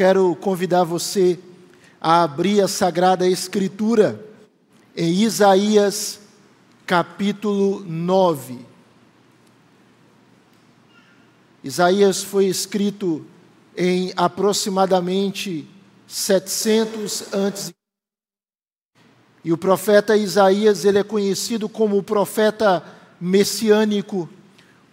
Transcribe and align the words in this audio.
quero 0.00 0.34
convidar 0.34 0.82
você 0.82 1.38
a 2.00 2.22
abrir 2.22 2.62
a 2.62 2.68
Sagrada 2.68 3.28
Escritura 3.28 4.18
em 4.96 5.12
Isaías 5.12 6.20
capítulo 6.86 7.84
9. 7.84 8.60
Isaías 11.62 12.22
foi 12.22 12.46
escrito 12.46 13.26
em 13.76 14.10
aproximadamente 14.16 15.68
700 16.06 17.34
antes 17.34 17.70
e 19.44 19.52
o 19.52 19.58
profeta 19.58 20.16
Isaías, 20.16 20.86
ele 20.86 21.00
é 21.00 21.04
conhecido 21.04 21.68
como 21.68 21.98
o 21.98 22.02
profeta 22.02 22.82
messiânico, 23.20 24.30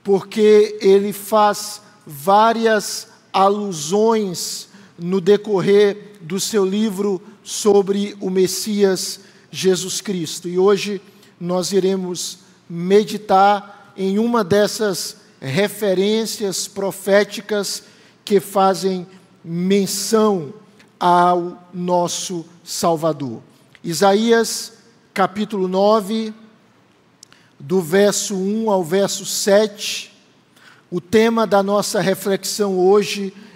porque 0.04 0.78
ele 0.82 1.14
faz 1.14 1.82
várias 2.05 3.08
alusões 3.32 4.68
no 4.98 5.21
decorrer 5.21 6.14
do 6.21 6.39
seu 6.39 6.66
livro 6.66 7.21
sobre 7.43 8.15
o 8.19 8.29
Messias 8.29 9.20
Jesus 9.51 10.01
Cristo. 10.01 10.47
E 10.47 10.57
hoje 10.57 11.01
nós 11.39 11.71
iremos 11.71 12.39
meditar 12.70 13.93
em 13.96 14.20
uma 14.20 14.43
dessas 14.43 15.18
referências 15.39 16.68
proféticas 16.68 17.83
que 18.25 18.39
fazem 18.39 19.07
menção 19.43 20.54
ao 21.00 21.70
nosso 21.73 22.45
Salvador. 22.64 23.42
Isaías 23.84 24.73
capítulo 25.14 25.68
9, 25.68 26.34
do 27.59 27.82
verso 27.82 28.36
1 28.36 28.70
ao 28.70 28.84
verso 28.84 29.25
7. 29.25 30.14
O 30.92 31.01
tema 31.01 31.48
da 31.48 31.64
nossa 31.64 32.00
reflexão 32.00 32.78
hoje 32.78 33.34
é 33.34 33.47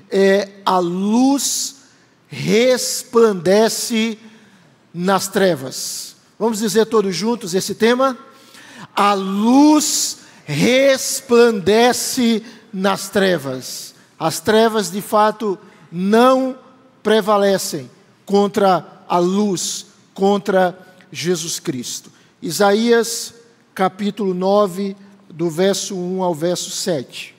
a 0.66 0.80
luz 0.80 1.76
resplandece 2.28 4.18
nas 4.94 5.28
trevas. 5.28 6.16
Vamos 6.40 6.60
dizer 6.60 6.86
todos 6.86 7.16
juntos 7.16 7.54
esse 7.54 7.76
tema? 7.76 8.18
A 8.96 9.14
luz 9.14 10.20
resplandece 10.46 12.44
nas 12.74 13.10
trevas. 13.10 13.94
As 14.20 14.40
trevas, 14.40 14.92
de 14.92 15.02
fato, 15.02 15.58
não 15.92 16.58
prevalecem 17.04 17.90
contra 18.26 19.04
a 19.08 19.18
luz, 19.18 19.88
contra 20.14 20.78
Jesus 21.12 21.60
Cristo. 21.60 22.12
Isaías 22.42 23.34
capítulo 23.74 24.34
9, 24.34 24.96
do 25.30 25.50
verso 25.50 25.96
1 25.96 26.24
ao 26.24 26.36
verso 26.36 26.70
7. 26.70 27.36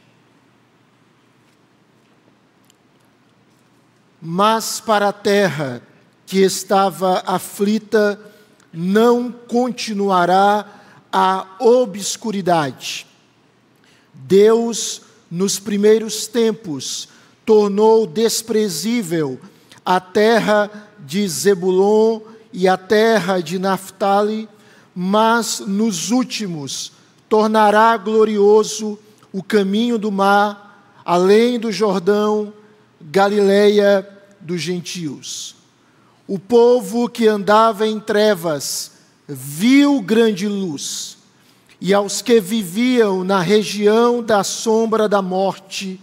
Mas 4.24 4.78
para 4.78 5.08
a 5.08 5.12
terra 5.12 5.82
que 6.24 6.38
estava 6.38 7.24
aflita, 7.26 8.20
não 8.72 9.32
continuará 9.32 10.64
a 11.12 11.44
obscuridade. 11.58 13.04
Deus, 14.14 15.02
nos 15.28 15.58
primeiros 15.58 16.28
tempos, 16.28 17.08
tornou 17.44 18.06
desprezível 18.06 19.40
a 19.84 19.98
terra 19.98 20.70
de 21.00 21.26
Zebulon 21.28 22.20
e 22.52 22.68
a 22.68 22.76
terra 22.76 23.40
de 23.40 23.58
Naphtali, 23.58 24.48
mas 24.94 25.58
nos 25.66 26.12
últimos 26.12 26.92
tornará 27.28 27.96
glorioso 27.96 28.96
o 29.32 29.42
caminho 29.42 29.98
do 29.98 30.12
mar, 30.12 30.94
além 31.04 31.58
do 31.58 31.72
Jordão, 31.72 32.52
Galileia 33.10 34.06
dos 34.40 34.60
gentios. 34.60 35.56
O 36.26 36.38
povo 36.38 37.08
que 37.08 37.26
andava 37.26 37.86
em 37.86 37.98
trevas 37.98 38.92
viu 39.26 40.00
grande 40.00 40.48
luz, 40.48 41.18
e 41.80 41.92
aos 41.92 42.22
que 42.22 42.40
viviam 42.40 43.24
na 43.24 43.40
região 43.40 44.22
da 44.22 44.44
sombra 44.44 45.08
da 45.08 45.20
morte, 45.20 46.00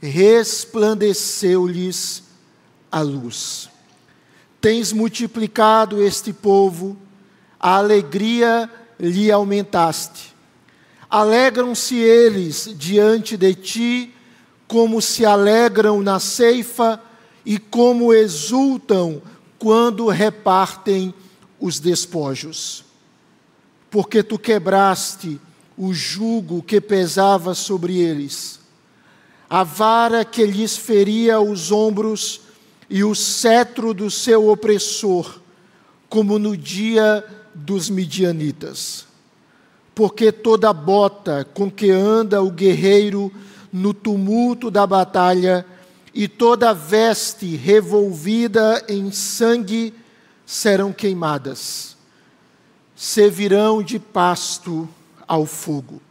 resplandeceu-lhes 0.00 2.22
a 2.90 3.00
luz. 3.00 3.68
Tens 4.60 4.92
multiplicado 4.92 6.02
este 6.02 6.32
povo, 6.32 6.96
a 7.58 7.74
alegria 7.76 8.70
lhe 8.98 9.32
aumentaste. 9.32 10.34
Alegram-se 11.08 11.96
eles 11.96 12.74
diante 12.76 13.36
de 13.36 13.54
ti, 13.54 14.14
como 14.70 15.02
se 15.02 15.26
alegram 15.26 16.00
na 16.00 16.20
ceifa 16.20 17.02
e 17.44 17.58
como 17.58 18.14
exultam 18.14 19.20
quando 19.58 20.06
repartem 20.06 21.12
os 21.58 21.80
despojos. 21.80 22.84
Porque 23.90 24.22
tu 24.22 24.38
quebraste 24.38 25.40
o 25.76 25.92
jugo 25.92 26.62
que 26.62 26.80
pesava 26.80 27.52
sobre 27.52 27.98
eles, 27.98 28.60
a 29.48 29.64
vara 29.64 30.24
que 30.24 30.46
lhes 30.46 30.76
feria 30.76 31.40
os 31.40 31.72
ombros 31.72 32.42
e 32.88 33.02
o 33.02 33.12
cetro 33.12 33.92
do 33.92 34.08
seu 34.08 34.48
opressor, 34.48 35.40
como 36.08 36.38
no 36.38 36.56
dia 36.56 37.24
dos 37.52 37.90
midianitas. 37.90 39.04
Porque 39.96 40.30
toda 40.30 40.72
bota 40.72 41.44
com 41.44 41.68
que 41.68 41.90
anda 41.90 42.40
o 42.40 42.52
guerreiro 42.52 43.32
no 43.72 43.94
tumulto 43.94 44.70
da 44.70 44.86
batalha, 44.86 45.66
e 46.12 46.26
toda 46.26 46.74
veste 46.74 47.54
revolvida 47.54 48.84
em 48.88 49.12
sangue 49.12 49.94
serão 50.44 50.92
queimadas, 50.92 51.96
servirão 52.96 53.82
de 53.82 53.98
pasto 53.98 54.88
ao 55.26 55.46
fogo. 55.46 56.02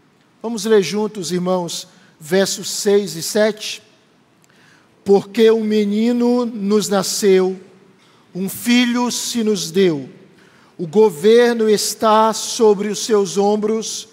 Vamos 0.42 0.64
ler 0.64 0.82
juntos, 0.82 1.32
irmãos, 1.32 1.88
versos 2.18 2.70
6 2.72 3.18
e 3.18 3.24
7. 3.24 3.84
Porque 5.04 5.52
um 5.52 5.64
menino 5.64 6.46
nos 6.46 6.88
nasceu, 6.88 7.60
um 8.34 8.48
filho 8.48 9.12
se 9.12 9.44
nos 9.44 9.70
deu 9.70 10.10
o 10.80 10.88
governo 10.88 11.70
está 11.70 12.32
sobre 12.32 12.88
os 12.88 13.00
seus 13.00 13.38
ombros 13.38 14.08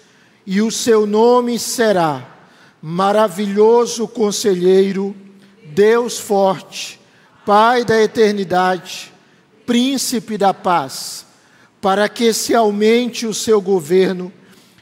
e 0.45 0.61
o 0.61 0.69
seu 0.69 1.07
nome 1.07 1.57
será 1.57 2.36
Maravilhoso 2.81 4.07
Conselheiro, 4.07 5.15
Deus 5.65 6.19
Forte, 6.19 6.99
Pai 7.45 7.83
da 7.83 7.99
Eternidade, 8.01 9.11
Príncipe 9.65 10.37
da 10.37 10.53
Paz, 10.53 11.25
para 11.81 12.07
que 12.07 12.33
se 12.33 12.53
aumente 12.53 13.25
o 13.25 13.33
seu 13.33 13.59
governo 13.61 14.31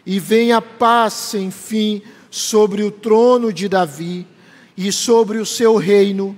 e 0.05 0.19
venha 0.19 0.61
paz, 0.61 1.33
enfim, 1.33 2.01
sobre 2.29 2.83
o 2.83 2.91
trono 2.91 3.53
de 3.53 3.69
Davi 3.69 4.27
e 4.75 4.91
sobre 4.91 5.37
o 5.37 5.45
seu 5.45 5.77
reino, 5.77 6.35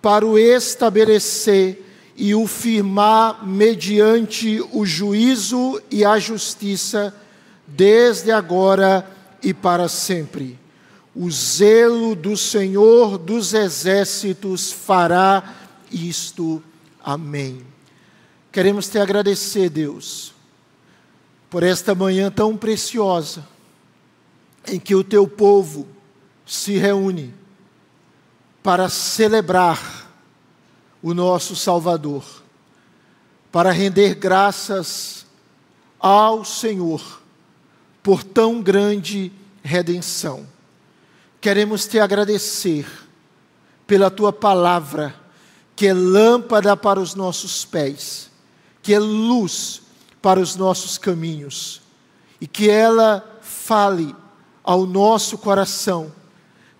para 0.00 0.24
o 0.24 0.38
estabelecer 0.38 1.84
e 2.16 2.34
o 2.34 2.46
firmar 2.46 3.46
mediante 3.46 4.62
o 4.72 4.84
juízo 4.84 5.80
e 5.90 6.04
a 6.04 6.18
justiça, 6.18 7.14
desde 7.66 8.30
agora 8.30 9.10
e 9.42 9.54
para 9.54 9.88
sempre. 9.88 10.59
O 11.14 11.30
zelo 11.30 12.14
do 12.14 12.36
Senhor 12.36 13.18
dos 13.18 13.52
exércitos 13.52 14.72
fará 14.72 15.56
isto. 15.90 16.62
Amém. 17.02 17.66
Queremos 18.52 18.88
te 18.88 18.98
agradecer, 18.98 19.70
Deus, 19.70 20.34
por 21.48 21.62
esta 21.62 21.94
manhã 21.94 22.30
tão 22.30 22.56
preciosa, 22.56 23.46
em 24.66 24.78
que 24.78 24.94
o 24.94 25.02
teu 25.02 25.26
povo 25.26 25.86
se 26.46 26.76
reúne 26.76 27.34
para 28.62 28.88
celebrar 28.88 30.10
o 31.02 31.14
nosso 31.14 31.56
Salvador, 31.56 32.24
para 33.50 33.72
render 33.72 34.14
graças 34.14 35.26
ao 35.98 36.44
Senhor 36.44 37.20
por 38.02 38.22
tão 38.22 38.60
grande 38.62 39.32
redenção. 39.62 40.46
Queremos 41.40 41.86
te 41.86 41.98
agradecer 41.98 42.86
pela 43.86 44.10
tua 44.10 44.32
palavra, 44.32 45.14
que 45.74 45.86
é 45.86 45.94
lâmpada 45.94 46.76
para 46.76 47.00
os 47.00 47.14
nossos 47.14 47.64
pés, 47.64 48.30
que 48.82 48.92
é 48.92 48.98
luz 48.98 49.82
para 50.20 50.38
os 50.38 50.54
nossos 50.54 50.98
caminhos, 50.98 51.80
e 52.40 52.46
que 52.46 52.68
ela 52.68 53.40
fale 53.40 54.14
ao 54.62 54.86
nosso 54.86 55.38
coração, 55.38 56.12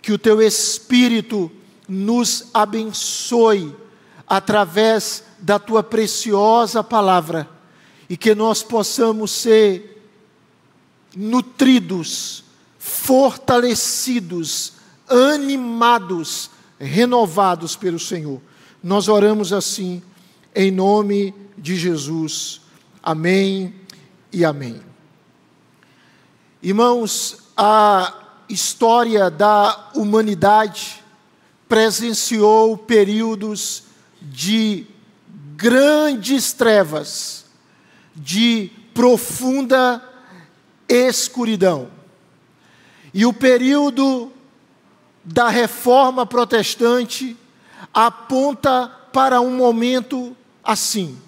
que 0.03 0.12
o 0.12 0.19
teu 0.19 0.43
Espírito 0.43 1.51
nos 1.89 2.47
abençoe 2.55 3.75
através 4.27 5.25
da 5.41 5.59
tua 5.59 5.83
preciosa 5.83 6.85
palavra 6.85 7.49
e 8.09 8.17
que 8.17 8.35
nós 8.35 8.62
possamos 8.62 9.31
ser 9.31 10.07
nutridos, 11.17 12.45
fortalecidos, 12.81 14.73
animados, 15.06 16.50
renovados 16.79 17.77
pelo 17.77 17.99
Senhor. 17.99 18.41
Nós 18.82 19.06
oramos 19.06 19.53
assim, 19.53 20.03
em 20.55 20.71
nome 20.71 21.35
de 21.59 21.77
Jesus. 21.77 22.62
Amém 23.03 23.75
e 24.32 24.47
amém. 24.47 24.81
Irmãos, 26.62 27.41
a 27.55 28.15
história 28.49 29.31
da 29.31 29.91
humanidade 29.94 31.05
presenciou 31.69 32.79
períodos 32.79 33.83
de 34.23 34.87
grandes 35.55 36.55
trevas, 36.55 37.44
de 38.17 38.71
profunda 38.94 40.03
escuridão. 40.88 42.00
E 43.12 43.27
o 43.27 43.33
período 43.33 44.31
da 45.25 45.49
reforma 45.49 46.25
protestante 46.25 47.37
aponta 47.93 48.91
para 49.12 49.41
um 49.41 49.57
momento 49.57 50.37
assim. 50.62 51.19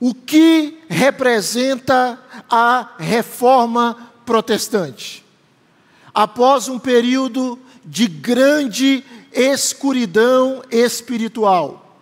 O 0.00 0.14
que 0.14 0.78
representa 0.88 2.18
a 2.48 2.90
reforma 2.98 4.12
protestante? 4.24 5.24
Após 6.14 6.68
um 6.68 6.78
período 6.78 7.58
de 7.84 8.06
grande 8.06 9.04
escuridão 9.32 10.62
espiritual, 10.70 12.00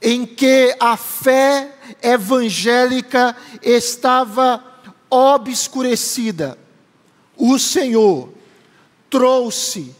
em 0.00 0.24
que 0.24 0.76
a 0.78 0.96
fé 0.96 1.74
evangélica 2.02 3.36
estava 3.62 4.62
obscurecida, 5.10 6.58
o 7.38 7.56
Senhor 7.56 8.30
trouxe, 9.08 9.94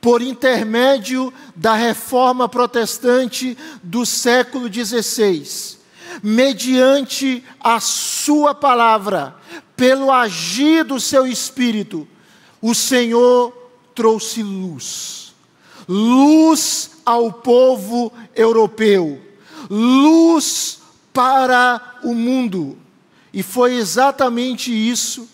por 0.00 0.20
intermédio 0.20 1.32
da 1.54 1.74
reforma 1.74 2.48
protestante 2.48 3.56
do 3.82 4.04
século 4.04 4.66
XVI, 4.72 5.78
mediante 6.22 7.44
a 7.60 7.78
Sua 7.78 8.54
palavra, 8.54 9.36
pelo 9.76 10.10
agir 10.10 10.84
do 10.84 10.98
seu 10.98 11.26
Espírito, 11.26 12.08
o 12.60 12.74
Senhor 12.74 13.52
trouxe 13.94 14.42
luz. 14.42 15.34
Luz 15.88 16.90
ao 17.04 17.32
povo 17.32 18.12
europeu, 18.34 19.20
luz 19.68 20.80
para 21.12 21.98
o 22.02 22.14
mundo. 22.14 22.78
E 23.32 23.42
foi 23.42 23.74
exatamente 23.76 24.72
isso 24.72 25.28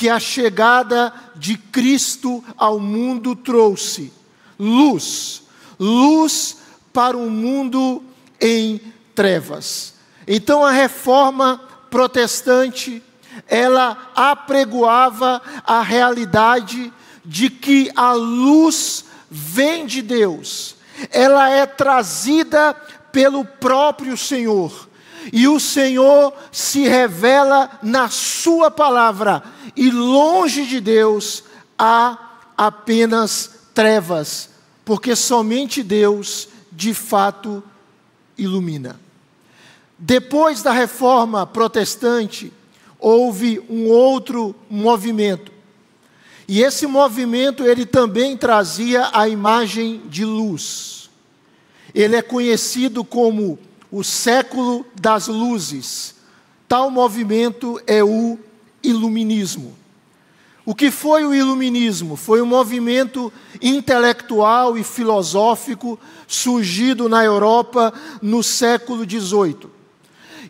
que 0.00 0.08
a 0.08 0.18
chegada 0.18 1.12
de 1.36 1.58
Cristo 1.58 2.42
ao 2.56 2.80
mundo 2.80 3.36
trouxe: 3.36 4.10
luz, 4.58 5.42
luz 5.78 6.56
para 6.90 7.18
um 7.18 7.28
mundo 7.28 8.02
em 8.40 8.80
trevas. 9.14 9.92
Então 10.26 10.64
a 10.64 10.70
reforma 10.70 11.60
protestante, 11.90 13.02
ela 13.46 14.10
apregoava 14.16 15.42
a 15.66 15.82
realidade 15.82 16.90
de 17.22 17.50
que 17.50 17.92
a 17.94 18.14
luz 18.14 19.04
vem 19.30 19.84
de 19.84 20.00
Deus, 20.00 20.76
ela 21.10 21.50
é 21.50 21.66
trazida 21.66 22.72
pelo 23.12 23.44
próprio 23.44 24.16
Senhor. 24.16 24.88
E 25.32 25.46
o 25.46 25.60
Senhor 25.60 26.32
se 26.50 26.86
revela 26.86 27.78
na 27.82 28.08
Sua 28.08 28.70
palavra, 28.70 29.42
e 29.76 29.90
longe 29.90 30.66
de 30.66 30.80
Deus 30.80 31.44
há 31.78 32.18
apenas 32.56 33.68
trevas, 33.74 34.50
porque 34.84 35.14
somente 35.14 35.82
Deus 35.82 36.48
de 36.72 36.94
fato 36.94 37.62
ilumina. 38.36 38.98
Depois 39.98 40.62
da 40.62 40.72
reforma 40.72 41.46
protestante, 41.46 42.52
houve 42.98 43.62
um 43.68 43.88
outro 43.88 44.54
movimento. 44.68 45.52
E 46.48 46.62
esse 46.62 46.86
movimento 46.86 47.64
ele 47.64 47.86
também 47.86 48.36
trazia 48.36 49.10
a 49.12 49.28
imagem 49.28 50.02
de 50.06 50.24
luz. 50.24 51.08
Ele 51.94 52.16
é 52.16 52.22
conhecido 52.22 53.04
como 53.04 53.58
o 53.90 54.04
século 54.04 54.86
das 55.00 55.26
luzes. 55.26 56.14
Tal 56.68 56.90
movimento 56.90 57.80
é 57.86 58.02
o 58.02 58.38
iluminismo. 58.82 59.76
O 60.64 60.74
que 60.74 60.90
foi 60.90 61.24
o 61.24 61.34
iluminismo? 61.34 62.16
Foi 62.16 62.40
um 62.40 62.46
movimento 62.46 63.32
intelectual 63.60 64.78
e 64.78 64.84
filosófico 64.84 65.98
surgido 66.28 67.08
na 67.08 67.24
Europa 67.24 67.92
no 68.22 68.42
século 68.42 69.04
XVIII. 69.04 69.68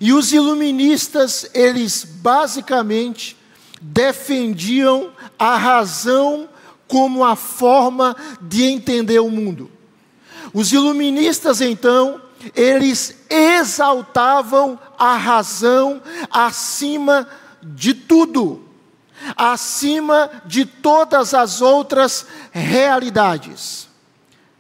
E 0.01 0.13
os 0.13 0.33
iluministas, 0.33 1.49
eles 1.55 2.05
basicamente 2.05 3.37
defendiam 3.81 5.11
a 5.39 5.57
razão 5.57 6.49
como 6.87 7.25
a 7.25 7.37
forma 7.37 8.17
de 8.43 8.65
entender 8.65 9.21
o 9.21 9.31
mundo. 9.31 9.71
Os 10.53 10.73
iluministas, 10.73 11.61
então, 11.61 12.21
eles 12.55 13.17
exaltavam 13.29 14.79
a 14.99 15.17
razão 15.17 16.03
acima 16.31 17.29
de 17.63 17.95
tudo, 17.95 18.63
acima 19.37 20.31
de 20.47 20.65
todas 20.65 21.35
as 21.35 21.61
outras 21.61 22.27
realidades. 22.51 23.89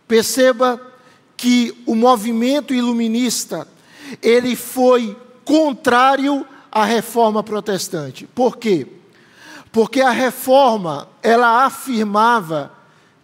Perceba 0.07 0.81
que 1.37 1.83
o 1.87 1.95
movimento 1.95 2.75
iluminista, 2.75 3.67
ele 4.21 4.55
foi 4.55 5.17
contrário 5.45 6.47
à 6.71 6.85
reforma 6.85 7.43
protestante. 7.43 8.27
Por 8.27 8.59
quê? 8.59 8.87
Porque 9.73 10.01
a 10.01 10.11
reforma, 10.11 11.09
ela 11.23 11.65
afirmava 11.65 12.73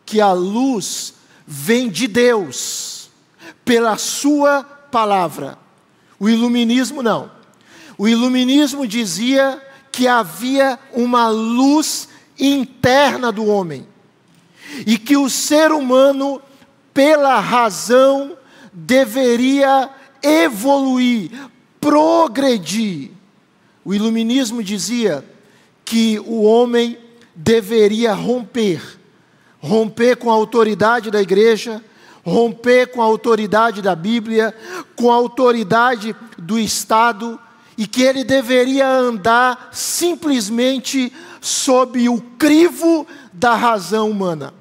que 0.04 0.20
a 0.20 0.32
luz 0.32 1.14
vem 1.46 1.88
de 1.88 2.06
Deus, 2.06 2.95
pela 3.66 3.98
sua 3.98 4.64
palavra. 4.64 5.58
O 6.18 6.26
iluminismo 6.26 7.02
não. 7.02 7.30
O 7.98 8.08
iluminismo 8.08 8.86
dizia 8.86 9.62
que 9.92 10.08
havia 10.08 10.78
uma 10.94 11.28
luz 11.28 12.08
interna 12.38 13.30
do 13.30 13.44
homem 13.44 13.86
e 14.86 14.96
que 14.96 15.18
o 15.18 15.28
ser 15.28 15.70
humano, 15.70 16.40
pela 16.94 17.38
razão, 17.38 18.38
deveria 18.72 19.90
evoluir, 20.22 21.30
progredir. 21.78 23.10
O 23.84 23.92
iluminismo 23.92 24.62
dizia 24.62 25.22
que 25.84 26.18
o 26.20 26.42
homem 26.42 26.98
deveria 27.34 28.14
romper 28.14 28.96
romper 29.66 30.16
com 30.16 30.30
a 30.30 30.34
autoridade 30.34 31.10
da 31.10 31.20
igreja, 31.20 31.82
romper 32.26 32.88
com 32.88 33.00
a 33.00 33.04
autoridade 33.04 33.80
da 33.80 33.94
Bíblia, 33.94 34.52
com 34.96 35.12
a 35.12 35.14
autoridade 35.14 36.14
do 36.36 36.58
Estado, 36.58 37.38
e 37.78 37.86
que 37.86 38.02
ele 38.02 38.24
deveria 38.24 38.88
andar 38.88 39.68
simplesmente 39.72 41.12
sob 41.40 42.08
o 42.08 42.20
crivo 42.36 43.06
da 43.32 43.54
razão 43.54 44.10
humana. 44.10 44.52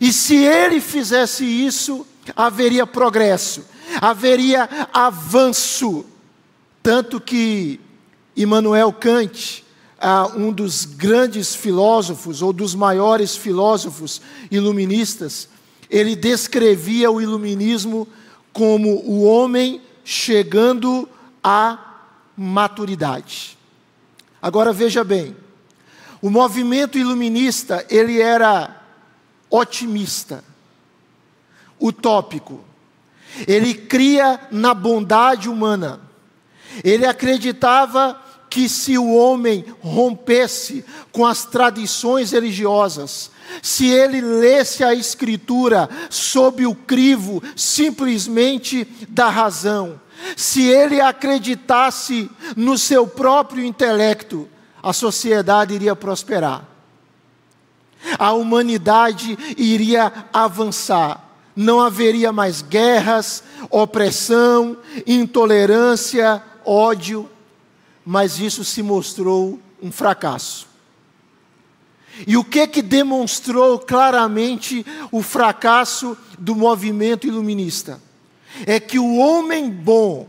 E 0.00 0.12
se 0.12 0.36
ele 0.36 0.80
fizesse 0.80 1.44
isso, 1.44 2.06
haveria 2.36 2.86
progresso, 2.86 3.64
haveria 4.02 4.68
avanço. 4.92 6.04
Tanto 6.82 7.20
que 7.20 7.80
Immanuel 8.36 8.92
Kant, 8.92 9.64
ah, 9.98 10.30
um 10.36 10.52
dos 10.52 10.84
grandes 10.84 11.54
filósofos, 11.54 12.42
ou 12.42 12.52
dos 12.52 12.74
maiores 12.74 13.34
filósofos 13.34 14.20
iluministas, 14.50 15.48
ele 15.90 16.14
descrevia 16.14 17.10
o 17.10 17.20
iluminismo 17.20 18.06
como 18.52 19.02
o 19.04 19.24
homem 19.24 19.80
chegando 20.04 21.08
à 21.42 21.78
maturidade. 22.36 23.56
Agora 24.40 24.72
veja 24.72 25.02
bem, 25.02 25.36
o 26.20 26.30
movimento 26.30 26.98
iluminista, 26.98 27.84
ele 27.88 28.20
era 28.20 28.82
otimista, 29.50 30.44
utópico. 31.80 32.64
Ele 33.46 33.74
cria 33.74 34.40
na 34.50 34.74
bondade 34.74 35.48
humana. 35.48 36.00
Ele 36.82 37.06
acreditava 37.06 38.20
que 38.50 38.68
se 38.68 38.96
o 38.98 39.14
homem 39.14 39.64
rompesse 39.80 40.84
com 41.12 41.26
as 41.26 41.44
tradições 41.44 42.32
religiosas, 42.32 43.30
se 43.62 43.86
ele 43.86 44.20
lesse 44.20 44.84
a 44.84 44.94
Escritura 44.94 45.88
sob 46.10 46.66
o 46.66 46.74
crivo 46.74 47.42
simplesmente 47.56 48.86
da 49.08 49.28
razão, 49.28 50.00
se 50.36 50.62
ele 50.62 51.00
acreditasse 51.00 52.30
no 52.56 52.76
seu 52.76 53.06
próprio 53.06 53.64
intelecto, 53.64 54.48
a 54.82 54.92
sociedade 54.92 55.74
iria 55.74 55.94
prosperar, 55.96 56.64
a 58.18 58.32
humanidade 58.32 59.36
iria 59.56 60.12
avançar, 60.32 61.24
não 61.54 61.80
haveria 61.80 62.32
mais 62.32 62.62
guerras, 62.62 63.42
opressão, 63.70 64.76
intolerância, 65.06 66.42
ódio, 66.64 67.28
mas 68.04 68.38
isso 68.38 68.64
se 68.64 68.82
mostrou 68.82 69.58
um 69.82 69.90
fracasso. 69.90 70.67
E 72.26 72.36
o 72.36 72.44
que 72.44 72.66
que 72.66 72.82
demonstrou 72.82 73.78
claramente 73.78 74.84
o 75.10 75.22
fracasso 75.22 76.16
do 76.38 76.54
movimento 76.54 77.26
iluminista? 77.26 78.00
É 78.66 78.80
que 78.80 78.98
o 78.98 79.16
homem 79.16 79.70
bom, 79.70 80.26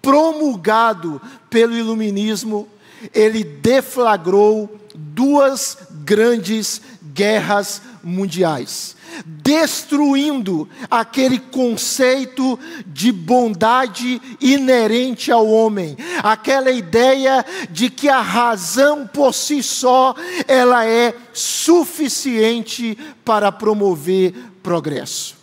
promulgado 0.00 1.20
pelo 1.48 1.76
iluminismo, 1.76 2.68
ele 3.14 3.44
deflagrou 3.44 4.78
duas 4.94 5.78
grandes 6.04 6.80
guerras 7.12 7.82
mundiais 8.02 8.96
destruindo 9.24 10.68
aquele 10.90 11.38
conceito 11.38 12.58
de 12.86 13.12
bondade 13.12 14.20
inerente 14.40 15.30
ao 15.30 15.46
homem, 15.46 15.96
aquela 16.22 16.70
ideia 16.70 17.44
de 17.70 17.90
que 17.90 18.08
a 18.08 18.20
razão 18.20 19.06
por 19.06 19.34
si 19.34 19.62
só 19.62 20.14
ela 20.46 20.86
é 20.86 21.14
suficiente 21.32 22.98
para 23.24 23.52
promover 23.52 24.34
progresso. 24.62 25.36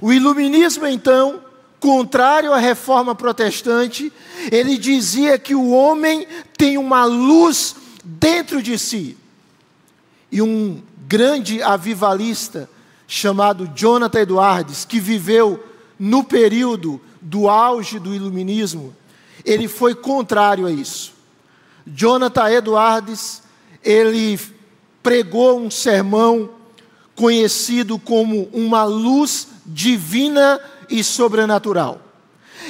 O 0.00 0.12
iluminismo 0.12 0.86
então, 0.86 1.40
contrário 1.78 2.52
à 2.52 2.58
reforma 2.58 3.14
protestante, 3.14 4.12
ele 4.50 4.76
dizia 4.76 5.38
que 5.38 5.54
o 5.54 5.70
homem 5.70 6.26
tem 6.56 6.76
uma 6.76 7.04
luz 7.04 7.76
dentro 8.02 8.62
de 8.62 8.78
si. 8.78 9.16
E 10.30 10.42
um 10.42 10.82
grande 11.06 11.62
avivalista 11.62 12.68
chamado 13.06 13.68
Jonathan 13.74 14.20
Edwards, 14.20 14.84
que 14.84 14.98
viveu 14.98 15.62
no 15.98 16.24
período 16.24 17.00
do 17.20 17.48
auge 17.48 17.98
do 17.98 18.14
iluminismo, 18.14 18.94
ele 19.44 19.68
foi 19.68 19.94
contrário 19.94 20.66
a 20.66 20.70
isso. 20.70 21.12
Jonathan 21.86 22.50
Edwards, 22.50 23.42
ele 23.82 24.38
pregou 25.02 25.60
um 25.60 25.70
sermão 25.70 26.50
conhecido 27.14 27.98
como 27.98 28.48
uma 28.52 28.84
luz 28.84 29.48
divina 29.66 30.60
e 30.88 31.04
sobrenatural. 31.04 32.00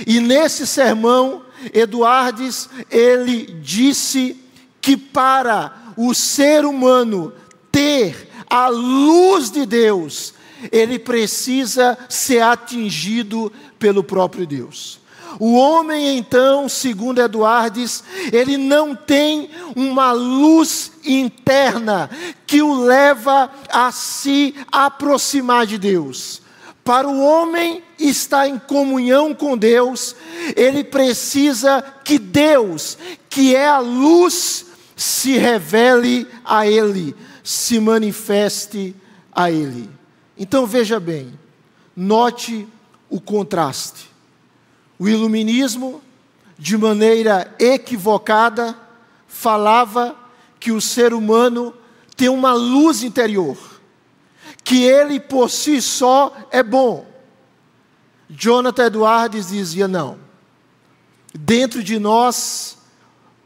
E 0.07 0.21
nesse 0.21 0.67
sermão, 0.67 1.43
Edwards, 1.73 2.69
ele 2.91 3.47
disse 3.63 4.37
que 4.81 4.97
para 4.97 5.73
o 5.97 6.13
ser 6.13 6.65
humano 6.65 7.33
ter 7.75 8.29
a 8.49 8.69
luz 8.69 9.51
de 9.51 9.67
Deus, 9.67 10.33
ele 10.71 10.97
precisa 10.97 11.99
ser 12.09 12.41
atingido 12.41 13.53
pelo 13.81 14.05
próprio 14.05 14.47
Deus. 14.47 15.01
O 15.41 15.55
homem, 15.55 16.17
então, 16.17 16.69
segundo 16.69 17.21
Eduardes, 17.21 18.05
ele 18.33 18.57
não 18.57 18.95
tem 18.95 19.51
uma 19.75 20.13
luz 20.13 20.93
interna 21.05 22.09
que 22.47 22.63
o 22.63 22.85
leva 22.85 23.51
a 23.69 23.91
se 23.91 24.55
aproximar 24.71 25.67
de 25.67 25.77
Deus. 25.77 26.41
Para 26.85 27.09
o 27.09 27.21
homem 27.21 27.83
estar 27.99 28.47
em 28.47 28.57
comunhão 28.57 29.35
com 29.35 29.59
Deus, 29.59 30.15
ele 30.55 30.85
precisa 30.85 31.83
que 32.05 32.21
Deus, 32.21 32.97
que 33.29 33.57
é 33.57 33.67
a 33.67 33.81
luz, 33.81 34.67
se 34.95 35.37
revele 35.37 36.29
a 36.45 36.69
ele 36.69 37.17
se 37.45 37.79
manifeste 37.79 38.97
a 39.31 39.51
Ele. 39.51 39.89
Então 40.37 40.67
veja 40.67 40.99
bem, 40.99 41.39
note 41.95 42.67
o 43.09 43.21
contraste. 43.21 44.11
O 44.99 45.09
iluminismo, 45.09 46.03
de 46.59 46.77
maneira 46.77 47.55
equivocada, 47.59 48.77
falava 49.29 50.17
que 50.59 50.73
o 50.73 50.81
ser 50.81 51.13
humano 51.13 51.75
tem 52.17 52.29
uma 52.29 52.55
luz 52.55 53.03
interior, 53.03 53.59
que 54.63 54.83
ele 54.85 55.21
por 55.21 55.51
si 55.51 55.83
só 55.83 56.35
é 56.51 56.63
bom. 56.63 57.07
Jonathan 58.31 58.87
Edwards 58.87 59.49
dizia: 59.49 59.87
não, 59.87 60.19
dentro 61.35 61.83
de 61.83 61.99
nós, 61.99 62.79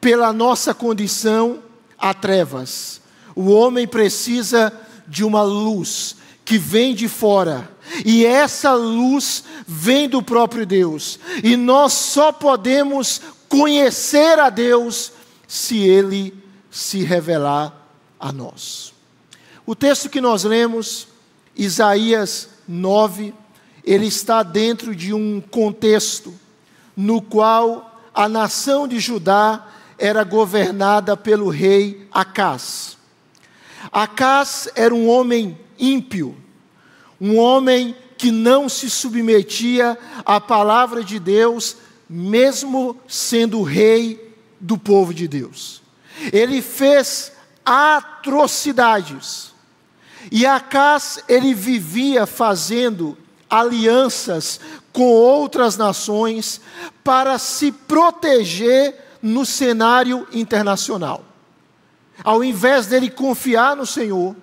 pela 0.00 0.32
nossa 0.32 0.72
condição, 0.72 1.62
há 1.98 2.14
trevas, 2.14 3.00
o 3.40 3.52
homem 3.52 3.86
precisa 3.86 4.72
de 5.06 5.22
uma 5.22 5.42
luz 5.42 6.16
que 6.44 6.58
vem 6.58 6.92
de 6.92 7.06
fora. 7.06 7.70
E 8.04 8.26
essa 8.26 8.74
luz 8.74 9.44
vem 9.64 10.08
do 10.08 10.20
próprio 10.20 10.66
Deus. 10.66 11.20
E 11.44 11.56
nós 11.56 11.92
só 11.92 12.32
podemos 12.32 13.22
conhecer 13.48 14.40
a 14.40 14.50
Deus 14.50 15.12
se 15.46 15.78
Ele 15.78 16.34
se 16.68 17.04
revelar 17.04 17.88
a 18.18 18.32
nós. 18.32 18.92
O 19.64 19.76
texto 19.76 20.08
que 20.08 20.20
nós 20.20 20.42
lemos, 20.42 21.06
Isaías 21.54 22.48
9, 22.66 23.32
ele 23.84 24.06
está 24.06 24.42
dentro 24.42 24.96
de 24.96 25.14
um 25.14 25.40
contexto 25.40 26.34
no 26.96 27.22
qual 27.22 28.02
a 28.12 28.28
nação 28.28 28.88
de 28.88 28.98
Judá 28.98 29.68
era 29.96 30.24
governada 30.24 31.16
pelo 31.16 31.48
rei 31.48 32.08
Acás. 32.10 32.97
Acás 33.92 34.68
era 34.74 34.94
um 34.94 35.08
homem 35.08 35.58
ímpio, 35.78 36.36
um 37.20 37.38
homem 37.38 37.94
que 38.16 38.30
não 38.30 38.68
se 38.68 38.90
submetia 38.90 39.96
à 40.24 40.40
palavra 40.40 41.04
de 41.04 41.18
Deus, 41.18 41.76
mesmo 42.08 42.98
sendo 43.06 43.62
rei 43.62 44.34
do 44.60 44.76
povo 44.76 45.14
de 45.14 45.28
Deus. 45.28 45.80
Ele 46.32 46.60
fez 46.60 47.32
atrocidades. 47.64 49.52
E 50.32 50.44
Acás, 50.44 51.20
ele 51.28 51.54
vivia 51.54 52.26
fazendo 52.26 53.16
alianças 53.48 54.60
com 54.92 55.04
outras 55.04 55.76
nações 55.76 56.60
para 57.04 57.38
se 57.38 57.70
proteger 57.70 58.94
no 59.22 59.46
cenário 59.46 60.26
internacional. 60.32 61.27
Ao 62.22 62.42
invés 62.42 62.86
dele 62.86 63.10
confiar 63.10 63.76
no 63.76 63.86
Senhor, 63.86 64.34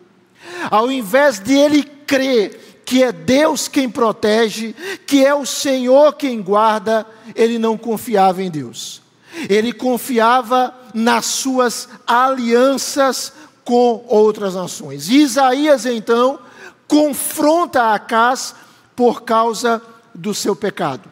ao 0.70 0.91
invés 0.91 1.39
de 1.39 1.53
ele 1.53 1.84
crer 1.84 2.82
que 2.86 3.01
é 3.03 3.12
Deus 3.12 3.67
quem 3.67 3.89
protege, 3.89 4.74
que 5.08 5.25
é 5.25 5.34
o 5.34 5.46
Senhor 5.46 6.13
quem 6.13 6.41
guarda, 6.41 7.05
ele 7.34 7.58
não 7.58 7.77
confiava 7.77 8.44
em 8.44 8.51
Deus. 8.51 9.01
Ele 9.50 9.74
confiava 9.74 10.74
nas 10.94 11.25
suas 11.25 11.89
alianças 12.05 13.34
com 13.63 14.05
outras 14.08 14.53
nações. 14.53 15.10
Isaías 15.10 15.86
então 15.86 16.39
confronta 16.88 17.94
Acás 17.94 18.53
por 18.96 19.24
causa 19.24 19.82
do 20.13 20.34
seu 20.34 20.55
pecado. 20.55 21.10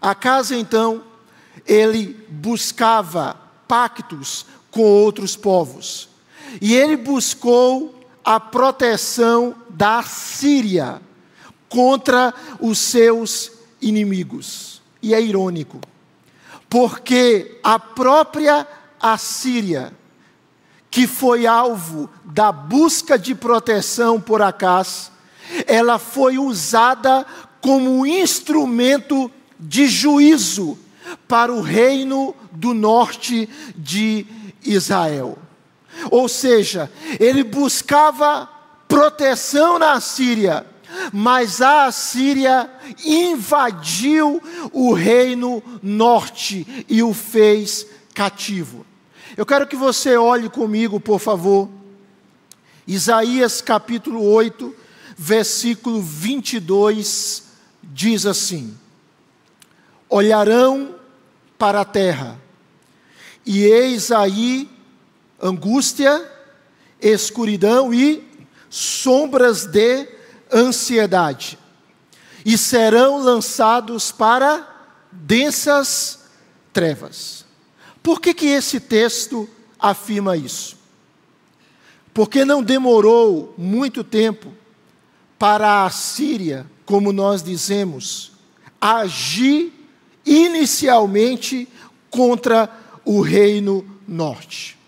Acás 0.00 0.50
então 0.50 1.02
ele 1.66 2.24
buscava 2.28 3.36
pactos 3.70 4.44
com 4.68 4.82
outros 4.82 5.36
povos. 5.36 6.08
E 6.60 6.74
ele 6.74 6.96
buscou 6.96 7.94
a 8.24 8.40
proteção 8.40 9.54
da 9.68 10.02
Síria 10.02 11.00
contra 11.68 12.34
os 12.58 12.80
seus 12.80 13.52
inimigos. 13.80 14.82
E 15.00 15.14
é 15.14 15.22
irônico, 15.22 15.80
porque 16.68 17.60
a 17.62 17.78
própria 17.78 18.66
Assíria, 19.00 19.94
que 20.90 21.06
foi 21.06 21.46
alvo 21.46 22.10
da 22.24 22.50
busca 22.50 23.16
de 23.16 23.36
proteção 23.36 24.20
por 24.20 24.42
Acás, 24.42 25.12
ela 25.64 25.98
foi 25.98 26.38
usada 26.38 27.24
como 27.60 28.04
instrumento 28.04 29.30
de 29.58 29.86
juízo 29.86 30.76
para 31.26 31.52
o 31.52 31.60
reino 31.60 32.34
do 32.52 32.74
norte 32.74 33.48
de 33.76 34.26
Israel. 34.64 35.38
Ou 36.10 36.28
seja, 36.28 36.90
ele 37.18 37.42
buscava 37.42 38.48
proteção 38.88 39.78
na 39.78 40.00
Síria, 40.00 40.66
mas 41.12 41.60
a 41.60 41.86
Assíria 41.86 42.70
invadiu 43.04 44.42
o 44.72 44.92
reino 44.92 45.62
norte 45.82 46.84
e 46.88 47.02
o 47.02 47.14
fez 47.14 47.86
cativo. 48.14 48.84
Eu 49.36 49.46
quero 49.46 49.66
que 49.66 49.76
você 49.76 50.16
olhe 50.16 50.48
comigo, 50.48 50.98
por 50.98 51.20
favor, 51.20 51.68
Isaías 52.86 53.60
capítulo 53.60 54.24
8, 54.24 54.74
versículo 55.16 56.02
22, 56.02 57.44
diz 57.82 58.26
assim: 58.26 58.76
Olharão 60.10 60.96
para 61.56 61.80
a 61.80 61.84
terra 61.84 62.38
e 63.46 63.64
eis 63.64 64.10
aí 64.10 64.68
angústia, 65.40 66.30
escuridão 67.00 67.94
e 67.94 68.22
sombras 68.68 69.64
de 69.66 70.08
ansiedade. 70.52 71.58
e 72.42 72.56
serão 72.56 73.18
lançados 73.22 74.10
para 74.10 74.66
densas 75.12 76.20
trevas. 76.72 77.44
Por 78.02 78.18
que, 78.18 78.32
que 78.32 78.46
esse 78.46 78.80
texto 78.80 79.46
afirma 79.78 80.38
isso? 80.38 80.78
Porque 82.14 82.44
não 82.44 82.62
demorou 82.62 83.54
muito 83.58 84.02
tempo 84.02 84.54
para 85.38 85.84
a 85.84 85.90
Síria, 85.90 86.64
como 86.86 87.12
nós 87.12 87.42
dizemos, 87.42 88.32
agir 88.80 89.79
inicialmente 90.24 91.68
contra 92.10 92.70
o 93.04 93.20
reino 93.20 93.84
norte. 94.06 94.78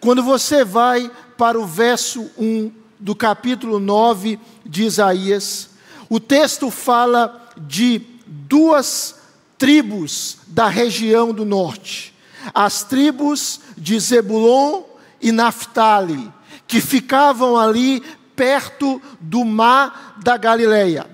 Quando 0.00 0.22
você 0.22 0.64
vai 0.64 1.10
para 1.36 1.58
o 1.58 1.66
verso 1.66 2.30
1 2.38 2.72
do 2.98 3.14
capítulo 3.14 3.78
9 3.78 4.38
de 4.64 4.84
Isaías, 4.84 5.70
o 6.08 6.18
texto 6.20 6.70
fala 6.70 7.48
de 7.56 8.02
duas 8.26 9.16
tribos 9.58 10.38
da 10.46 10.68
região 10.68 11.32
do 11.32 11.44
norte: 11.44 12.14
as 12.54 12.82
tribos 12.82 13.60
de 13.76 13.98
Zebulon 13.98 14.82
e 15.20 15.30
Naphtali, 15.32 16.32
que 16.66 16.80
ficavam 16.80 17.56
ali 17.56 18.02
perto 18.34 19.00
do 19.20 19.44
mar 19.44 20.16
da 20.22 20.36
Galileia. 20.36 21.06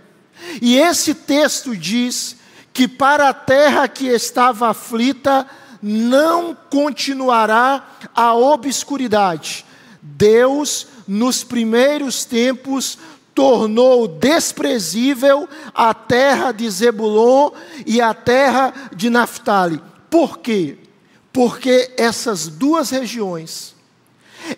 E 0.63 0.77
esse 0.77 1.15
texto 1.15 1.77
diz 1.77 2.37
que 2.77 2.87
para 2.87 3.31
a 3.31 3.33
terra 3.33 3.89
que 3.89 4.07
estava 4.07 4.69
aflita 4.69 5.47
não 5.81 6.55
continuará 6.69 7.89
a 8.15 8.35
obscuridade. 8.35 9.65
Deus, 10.03 10.87
nos 11.09 11.43
primeiros 11.43 12.27
tempos, 12.27 12.99
tornou 13.35 14.07
desprezível 14.07 15.49
a 15.75 15.95
terra 15.95 16.53
de 16.53 16.69
Zebulon 16.69 17.51
e 17.87 17.99
a 17.99 18.13
terra 18.13 18.75
de 18.95 19.09
Naphtali. 19.09 19.83
Por 20.11 20.41
quê? 20.41 20.77
Porque 21.33 21.95
essas 21.97 22.47
duas 22.47 22.91
regiões, 22.91 23.75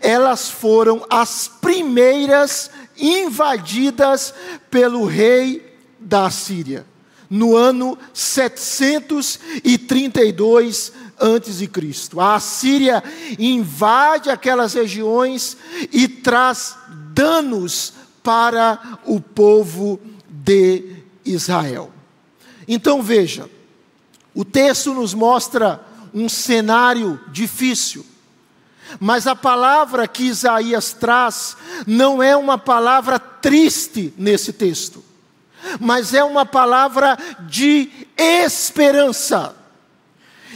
elas 0.00 0.50
foram 0.50 1.06
as 1.08 1.46
primeiras 1.46 2.68
invadidas 2.96 4.34
pelo 4.68 5.06
rei 5.06 5.78
da 6.00 6.28
Síria, 6.30 6.84
no 7.28 7.56
ano 7.56 7.99
732 8.12 10.92
antes 11.20 11.58
de 11.58 11.66
Cristo. 11.66 12.20
A 12.20 12.38
Síria 12.40 13.02
invade 13.38 14.30
aquelas 14.30 14.73
regiões 14.75 15.56
e 15.92 16.08
traz 16.08 16.76
danos 17.12 17.92
para 18.23 19.00
o 19.04 19.20
povo 19.20 20.00
de 20.28 20.97
Israel. 21.25 21.92
Então 22.66 23.02
veja, 23.02 23.49
o 24.35 24.44
texto 24.44 24.94
nos 24.94 25.14
mostra 25.14 25.85
um 26.12 26.28
cenário 26.28 27.20
difícil. 27.32 28.04
Mas 28.99 29.26
a 29.26 29.37
palavra 29.37 30.08
que 30.08 30.25
Isaías 30.25 30.94
traz 30.94 31.56
não 31.87 32.23
é 32.23 32.35
uma 32.37 32.56
palavra 32.56 33.18
triste 33.18 34.14
nesse 34.16 34.52
texto, 34.52 35.04
mas 35.80 36.14
é 36.14 36.22
uma 36.22 36.44
palavra 36.46 37.16
de 37.40 37.90
esperança. 38.16 39.54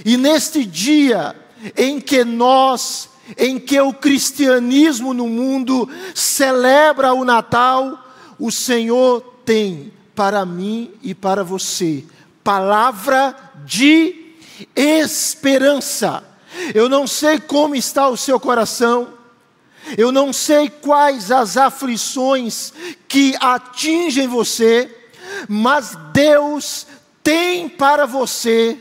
E 0.05 0.17
neste 0.17 0.65
dia 0.65 1.37
em 1.77 2.01
que 2.01 2.25
nós 2.25 3.11
em 3.39 3.59
que 3.59 3.81
o 3.81 3.93
cristianismo 3.93 5.15
no 5.15 5.29
mundo 5.29 5.89
celebra 6.13 7.15
o 7.15 7.25
Natal, 7.25 8.05
o 8.37 8.51
Senhor 8.51 9.21
tem 9.45 9.93
para 10.15 10.45
mim 10.45 10.91
e 11.03 11.15
para 11.15 11.45
você 11.45 12.05
palavra 12.43 13.35
de 13.65 14.35
esperança. 14.75 16.23
Eu 16.75 16.89
não 16.89 17.07
sei 17.07 17.39
como 17.41 17.75
está 17.75 18.09
o 18.09 18.17
seu 18.17 18.39
coração, 18.39 19.09
eu 19.97 20.13
não 20.13 20.33
sei 20.33 20.69
quais 20.69 21.31
as 21.31 21.57
aflições 21.57 22.73
que 23.09 23.35
atingem 23.41 24.27
você, 24.27 24.91
mas 25.49 25.97
Deus 26.13 26.87
tem 27.23 27.69
para 27.69 28.07
você 28.07 28.79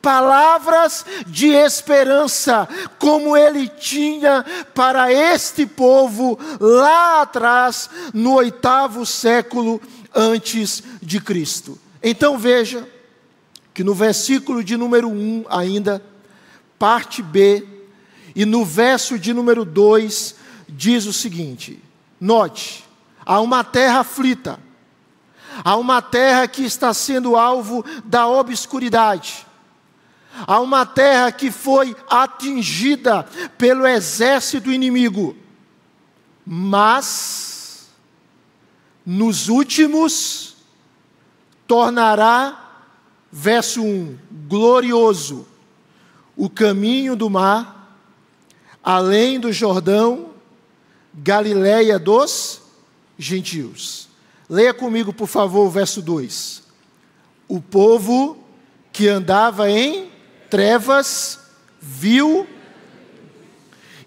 palavras 0.00 1.06
de 1.26 1.48
esperança, 1.48 2.68
como 2.98 3.36
ele 3.36 3.68
tinha 3.68 4.44
para 4.74 5.12
este 5.12 5.64
povo 5.64 6.38
lá 6.60 7.22
atrás, 7.22 7.88
no 8.12 8.34
oitavo 8.34 9.06
século 9.06 9.80
antes 10.12 10.82
de 11.00 11.20
Cristo. 11.20 11.78
Então 12.02 12.36
veja 12.36 12.86
que 13.72 13.84
no 13.84 13.94
versículo 13.94 14.62
de 14.62 14.76
número 14.76 15.08
1 15.08 15.44
ainda, 15.48 16.02
parte 16.78 17.22
B, 17.22 17.66
e 18.34 18.44
no 18.44 18.64
verso 18.64 19.18
de 19.18 19.32
número 19.32 19.64
2, 19.64 20.34
diz 20.72 21.06
o 21.06 21.12
seguinte: 21.12 21.82
note, 22.20 22.84
há 23.24 23.40
uma 23.40 23.62
terra 23.62 24.00
aflita, 24.00 24.58
há 25.64 25.76
uma 25.76 26.02
terra 26.02 26.48
que 26.48 26.62
está 26.64 26.92
sendo 26.92 27.36
alvo 27.36 27.84
da 28.04 28.26
obscuridade 28.26 29.46
a 30.46 30.60
uma 30.60 30.86
terra 30.86 31.30
que 31.30 31.50
foi 31.50 31.94
atingida 32.08 33.24
pelo 33.58 33.86
exército 33.86 34.72
inimigo, 34.72 35.36
mas 36.44 37.88
nos 39.04 39.48
últimos 39.48 40.56
tornará, 41.66 42.58
verso 43.30 43.82
1, 43.82 44.18
glorioso 44.48 45.46
o 46.36 46.48
caminho 46.48 47.14
do 47.14 47.28
mar, 47.28 47.98
além 48.82 49.38
do 49.38 49.52
Jordão, 49.52 50.31
Galiléia 51.14 51.98
dos 51.98 52.60
gentios. 53.18 54.08
Leia 54.48 54.72
comigo, 54.74 55.12
por 55.12 55.28
favor, 55.28 55.66
o 55.66 55.70
verso 55.70 56.02
2. 56.02 56.62
O 57.48 57.60
povo 57.60 58.38
que 58.92 59.08
andava 59.08 59.70
em 59.70 60.10
trevas 60.50 61.38
viu, 61.80 62.46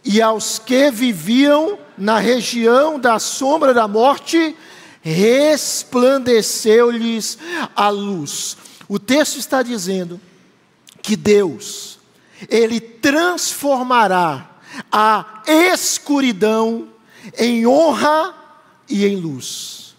e 0.03 0.21
aos 0.21 0.59
que 0.59 0.91
viviam 0.91 1.79
na 1.97 2.19
região 2.19 2.99
da 2.99 3.17
sombra 3.17 3.73
da 3.73 3.87
morte, 3.87 4.55
resplandeceu-lhes 5.01 7.39
a 7.75 7.89
luz. 7.89 8.55
O 8.87 8.99
texto 8.99 9.37
está 9.37 9.63
dizendo 9.63 10.21
que 11.01 11.15
Deus, 11.15 11.97
Ele 12.49 12.79
transformará 12.79 14.51
a 14.91 15.43
escuridão 15.47 16.89
em 17.37 17.65
honra 17.65 18.33
e 18.89 19.05
em 19.05 19.15
luz. 19.15 19.95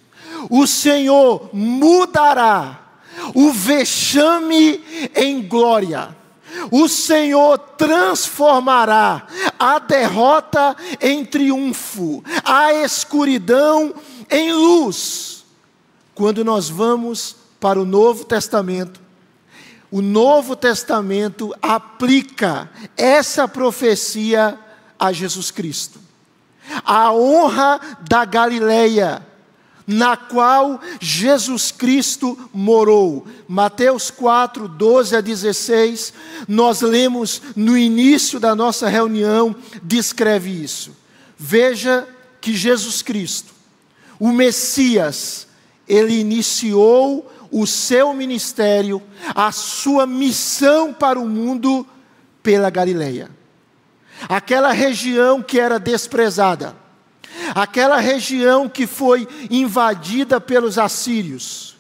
O 0.51 0.67
Senhor 0.67 1.51
mudará 1.53 2.81
o 3.35 3.53
vexame 3.53 5.11
em 5.15 5.43
glória 5.43 6.15
o 6.71 6.89
Senhor 6.89 7.59
transformará 7.59 9.27
a 9.59 9.79
derrota 9.79 10.77
em 11.01 11.25
triunfo, 11.25 12.23
a 12.45 12.73
escuridão 12.73 13.95
em 14.31 14.53
luz. 14.53 15.45
Quando 16.15 16.45
nós 16.45 16.69
vamos 16.69 17.37
para 17.61 17.81
o 17.81 17.85
Novo 17.85 18.25
Testamento, 18.25 19.01
o 19.91 20.01
Novo 20.03 20.57
Testamento 20.57 21.55
aplica 21.61 22.71
essa 22.97 23.47
profecia 23.47 24.59
a 24.99 25.13
Jesus 25.13 25.51
Cristo. 25.51 26.01
A 26.87 27.13
honra 27.13 27.81
da 28.09 28.25
Galileia 28.25 29.27
na 29.87 30.17
qual 30.17 30.81
Jesus 31.01 31.71
Cristo 31.71 32.37
morou. 32.53 33.27
Mateus 33.47 34.11
4, 34.11 34.67
12 34.67 35.17
a 35.17 35.21
16, 35.21 36.13
nós 36.49 36.81
lemos 36.81 37.41
no 37.55 37.79
início 37.79 38.41
da 38.41 38.55
nossa 38.55 38.89
reunião, 38.89 39.55
descreve 39.83 40.51
isso. 40.51 40.97
Veja 41.39 42.09
que 42.41 42.55
Jesus 42.55 43.01
Cristo, 43.03 43.55
o 44.19 44.33
Messias, 44.33 45.47
ele 45.89 46.19
iniciou 46.19 47.31
o 47.51 47.67
seu 47.67 48.13
ministério, 48.13 49.01
a 49.35 49.53
sua 49.53 50.07
missão 50.07 50.93
para 50.93 51.21
o 51.21 51.29
mundo 51.29 51.87
pela 52.43 52.71
Galileia. 52.71 53.31
Aquela 54.29 54.73
região 54.73 55.43
que 55.43 55.59
era 55.59 55.79
desprezada 55.79 56.75
aquela 57.55 57.99
região 57.99 58.69
que 58.69 58.87
foi 58.87 59.27
invadida 59.51 60.41
pelos 60.41 60.79
assírios, 60.79 61.77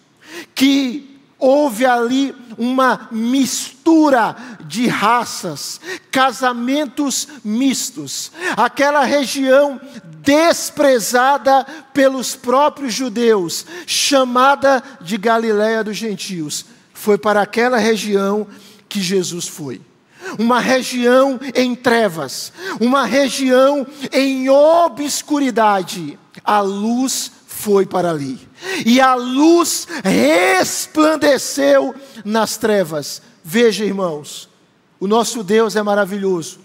que 0.55 1.18
houve 1.38 1.85
ali 1.85 2.35
uma 2.57 3.09
mistura 3.11 4.37
de 4.66 4.87
raças, 4.87 5.81
casamentos 6.11 7.29
mistos. 7.44 8.33
Aquela 8.57 9.05
região 9.05 9.81
desprezada 10.22 11.64
pelos 11.92 12.35
próprios 12.35 12.94
judeus, 12.94 13.66
chamada 13.87 14.83
de 15.01 15.16
Galiléia 15.16 15.85
dos 15.85 15.96
gentios. 15.96 16.64
Foi 16.92 17.18
para 17.18 17.42
aquela 17.42 17.77
região 17.77 18.46
que 18.88 19.01
Jesus 19.01 19.46
foi. 19.46 19.81
Uma 20.39 20.61
região 20.61 21.39
em 21.55 21.75
trevas, 21.75 22.53
uma 22.81 23.05
região 23.05 23.87
em 24.12 24.49
obscuridade. 24.49 26.19
A 26.45 26.61
luz 26.61 27.33
foi 27.47 27.87
para 27.87 28.11
ali. 28.11 28.39
E 28.85 29.01
a 29.01 29.15
luz 29.15 29.89
resplandeceu 30.05 31.95
nas 32.25 32.57
trevas. 32.57 33.23
Veja, 33.43 33.85
irmãos, 33.85 34.49
o 35.01 35.07
nosso 35.07 35.43
Deus 35.43 35.77
é 35.77 35.83
maravilhoso. 35.83 36.61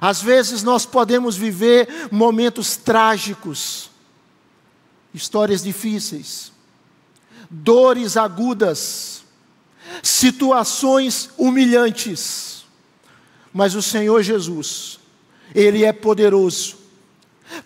Às 0.00 0.22
vezes 0.22 0.62
nós 0.62 0.86
podemos 0.86 1.36
viver 1.36 2.08
momentos 2.10 2.76
trágicos, 2.76 3.90
histórias 5.12 5.62
difíceis, 5.62 6.52
dores 7.50 8.16
agudas, 8.16 9.19
situações 10.02 11.30
humilhantes. 11.36 12.64
Mas 13.52 13.74
o 13.74 13.82
Senhor 13.82 14.22
Jesus, 14.22 14.98
Ele 15.54 15.84
é 15.84 15.92
poderoso 15.92 16.78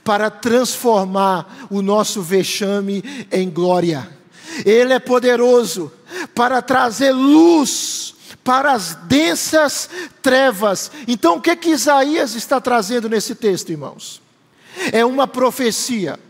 para 0.02 0.30
transformar 0.30 1.66
o 1.70 1.82
nosso 1.82 2.22
vexame 2.22 3.26
em 3.30 3.50
glória. 3.50 4.08
Ele 4.64 4.92
é 4.92 4.98
poderoso 4.98 5.92
para 6.34 6.62
trazer 6.62 7.12
luz 7.12 8.14
para 8.44 8.72
as 8.72 8.94
densas 9.06 9.88
trevas. 10.22 10.92
Então, 11.08 11.36
o 11.36 11.40
que 11.40 11.56
que 11.56 11.70
Isaías 11.70 12.34
está 12.34 12.60
trazendo 12.60 13.08
nesse 13.08 13.34
texto, 13.34 13.70
irmãos? 13.70 14.20
É 14.92 15.04
uma 15.04 15.26
profecia, 15.26 16.20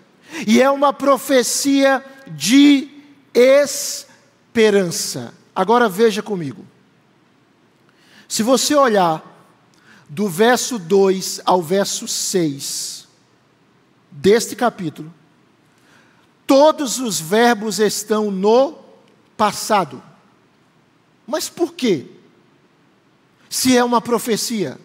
e 0.46 0.62
é 0.62 0.70
uma 0.70 0.92
profecia 0.92 2.04
de 2.28 2.88
esperança. 3.35 5.35
Agora 5.54 5.88
veja 5.88 6.22
comigo. 6.22 6.66
Se 8.28 8.42
você 8.42 8.74
olhar 8.74 9.22
do 10.08 10.28
verso 10.28 10.78
2 10.78 11.40
ao 11.44 11.62
verso 11.62 12.08
6 12.08 13.06
deste 14.10 14.56
capítulo, 14.56 15.12
todos 16.46 16.98
os 16.98 17.20
verbos 17.20 17.78
estão 17.78 18.30
no 18.30 18.78
passado. 19.36 20.02
Mas 21.26 21.48
por 21.48 21.74
quê? 21.74 22.06
Se 23.48 23.76
é 23.76 23.84
uma 23.84 24.00
profecia, 24.00 24.78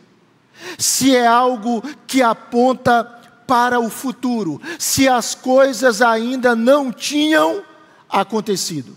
se 0.77 1.15
é 1.15 1.25
algo 1.25 1.82
que 2.05 2.21
aponta 2.21 3.03
para 3.47 3.79
o 3.79 3.89
futuro, 3.89 4.62
se 4.77 5.08
as 5.08 5.34
coisas 5.34 6.01
ainda 6.01 6.55
não 6.55 6.91
tinham 6.91 7.63
acontecido. 8.08 8.95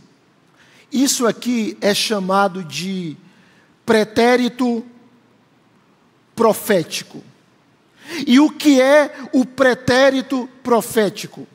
Isso 0.93 1.27
aqui 1.27 1.77
é 1.81 1.95
chamado 1.95 2.63
de 2.63 3.17
pretérito 3.87 4.85
profético. 6.37 7.25
E 8.27 8.39
o 8.39 8.51
que 8.51 8.81
é 8.81 9.15
o 9.33 9.47
pretérito 9.47 10.49
profético? 10.63 11.47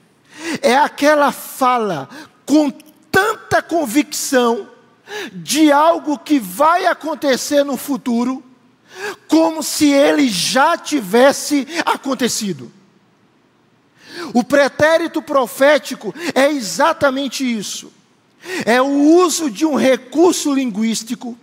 É 0.62 0.76
aquela 0.76 1.32
fala 1.32 2.10
com 2.46 2.72
tanta 3.12 3.62
convicção 3.62 4.70
de 5.32 5.72
algo 5.72 6.18
que 6.18 6.40
vai 6.40 6.86
acontecer 6.88 7.64
no 7.64 7.78
futuro, 7.78 8.44
como 9.28 9.62
se 9.62 9.92
ele 9.92 10.28
já 10.28 10.78
tivesse 10.78 11.68
acontecido. 11.86 12.72
O 14.34 14.44
pretérito 14.44 15.22
profético 15.22 16.14
é 16.34 16.50
exatamente 16.50 17.44
isso. 17.44 17.92
É 18.66 18.82
o 18.82 18.88
uso 18.88 19.50
de 19.50 19.66
um 19.66 19.76
recurso 19.76 20.54
linguístico 20.54 21.38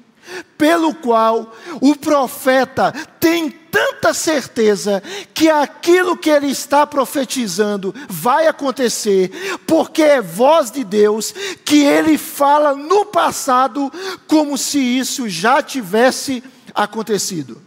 pelo 0.57 0.95
qual 0.95 1.55
o 1.81 1.95
profeta 1.95 2.93
tem 3.21 3.51
tanta 3.51 4.15
certeza 4.15 5.03
que 5.35 5.51
aquilo 5.51 6.17
que 6.17 6.31
ele 6.31 6.47
está 6.47 6.87
profetizando 6.87 7.95
vai 8.09 8.47
acontecer, 8.47 9.31
porque 9.67 10.03
é 10.03 10.23
voz 10.23 10.71
de 10.71 10.85
Deus 10.85 11.35
que 11.65 11.83
ele 11.83 12.17
fala 12.17 12.75
no 12.75 13.05
passado 13.05 13.93
como 14.27 14.57
se 14.57 14.79
isso 14.79 15.29
já 15.29 15.63
tivesse 15.63 16.43
acontecido. 16.75 17.61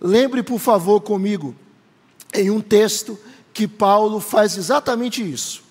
Lembre, 0.00 0.42
por 0.42 0.60
favor, 0.60 1.00
comigo, 1.00 1.56
em 2.32 2.50
um 2.50 2.60
texto 2.60 3.18
que 3.52 3.66
Paulo 3.66 4.20
faz 4.20 4.56
exatamente 4.56 5.28
isso. 5.28 5.62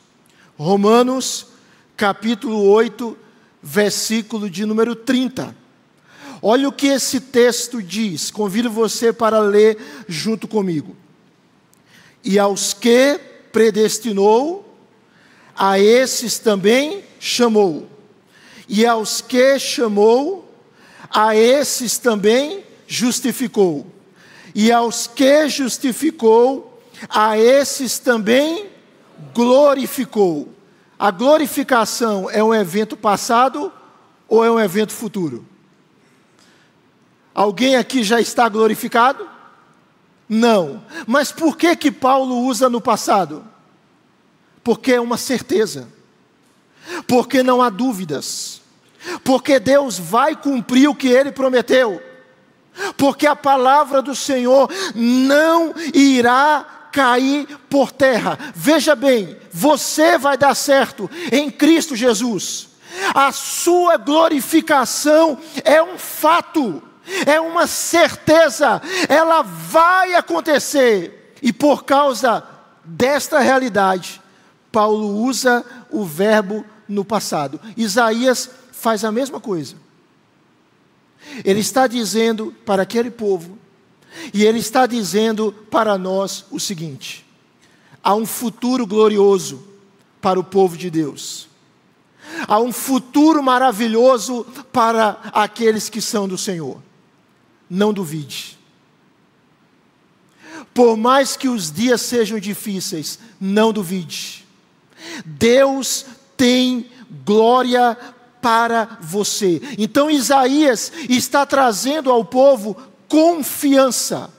Romanos, 0.58 1.48
capítulo 1.98 2.62
8, 2.70 3.18
versículo 3.62 4.48
de 4.50 4.66
número 4.66 4.96
30. 4.96 5.56
Olha 6.42 6.70
o 6.70 6.72
que 6.72 6.86
esse 6.86 7.20
texto 7.20 7.82
diz, 7.82 8.30
convido 8.30 8.70
você 8.70 9.12
para 9.12 9.40
ler 9.40 9.78
junto 10.08 10.48
comigo. 10.48 10.96
E 12.24 12.38
aos 12.38 12.72
que 12.74 13.20
predestinou, 13.52 14.64
a 15.56 15.80
esses 15.80 16.38
também 16.38 17.04
chamou. 17.20 17.90
E 18.70 18.86
aos 18.86 19.20
que 19.20 19.58
chamou, 19.58 20.48
a 21.10 21.36
esses 21.36 21.98
também 21.98 22.64
justificou. 22.86 23.88
E 24.54 24.72
aos 24.72 25.08
que 25.08 25.50
justificou, 25.50 26.80
a 27.10 27.40
esses 27.40 27.98
também 27.98 28.68
glorificou. 29.34 30.57
A 31.00 31.12
glorificação 31.12 32.30
é 32.30 32.44
um 32.44 32.54
evento 32.54 32.98
passado 32.98 33.72
ou 34.28 34.44
é 34.44 34.50
um 34.50 34.60
evento 34.60 34.94
futuro? 34.94 35.46
Alguém 37.34 37.76
aqui 37.76 38.04
já 38.04 38.20
está 38.20 38.50
glorificado? 38.50 39.28
Não. 40.28 40.84
Mas 41.06 41.32
por 41.32 41.56
que 41.56 41.76
que 41.76 41.92
Paulo 41.92 42.46
usa 42.46 42.68
no 42.70 42.82
passado? 42.82 43.46
Porque 44.64 44.94
é 44.94 45.00
uma 45.00 45.18
certeza. 45.18 45.88
Porque 47.08 47.44
não 47.44 47.62
há 47.62 47.70
dúvidas. 47.70 48.62
Porque 49.24 49.60
Deus 49.60 50.00
vai 50.00 50.36
cumprir 50.36 50.90
o 50.90 50.96
que 50.96 51.08
ele 51.08 51.32
prometeu. 51.32 52.02
Porque 52.98 53.28
a 53.28 53.36
palavra 53.36 54.02
do 54.02 54.16
Senhor 54.16 54.70
não 54.96 55.74
irá 55.94 56.77
cair 56.98 57.46
por 57.70 57.92
terra. 57.92 58.40
Veja 58.56 58.96
bem, 58.96 59.38
você 59.52 60.18
vai 60.18 60.36
dar 60.36 60.56
certo 60.56 61.08
em 61.32 61.52
Cristo 61.52 61.96
Jesus. 61.96 62.70
A 63.14 63.32
sua 63.32 63.98
glorificação 63.98 65.38
é 65.64 65.82
um 65.84 66.00
fato 66.00 66.82
é 67.26 67.40
uma 67.40 67.66
certeza, 67.68 68.82
ela 69.08 69.42
vai 69.42 70.14
acontecer. 70.16 71.34
E 71.42 71.54
por 71.54 71.86
causa 71.86 72.44
desta 72.84 73.40
realidade, 73.40 74.22
Paulo 74.74 75.24
usa 75.24 75.64
o 75.90 76.04
verbo 76.04 76.66
no 76.86 77.06
passado. 77.06 77.62
Isaías 77.78 78.50
faz 78.74 79.06
a 79.06 79.12
mesma 79.12 79.40
coisa. 79.40 79.76
Ele 81.46 81.62
está 81.62 81.88
dizendo 81.88 82.54
para 82.66 82.84
aquele 82.84 83.10
povo, 83.10 83.58
e 84.34 84.44
ele 84.46 84.60
está 84.60 84.86
dizendo 84.86 85.52
para 85.72 85.98
nós 85.98 86.46
o 86.52 86.60
seguinte: 86.60 87.26
há 88.04 88.16
um 88.16 88.26
futuro 88.26 88.86
glorioso 88.86 89.68
para 90.22 90.40
o 90.40 90.44
povo 90.44 90.78
de 90.78 90.90
Deus. 90.90 91.48
Há 92.48 92.60
um 92.60 92.74
futuro 92.74 93.42
maravilhoso 93.42 94.46
para 94.72 95.18
aqueles 95.32 95.90
que 95.90 96.02
são 96.02 96.28
do 96.28 96.38
Senhor 96.38 96.82
não 97.70 97.94
duvide. 97.94 98.58
Por 100.74 100.96
mais 100.96 101.36
que 101.36 101.50
os 101.50 101.72
dias 101.72 102.02
sejam 102.02 102.40
difíceis, 102.40 103.20
não 103.40 103.74
duvide. 103.74 104.46
Deus 105.26 106.06
tem 106.36 106.90
glória 107.26 107.98
para 108.42 108.98
você. 109.02 109.62
Então 109.78 110.10
Isaías 110.10 110.92
está 111.10 111.46
trazendo 111.46 112.12
ao 112.12 112.24
povo 112.24 112.78
confiança. 113.08 114.30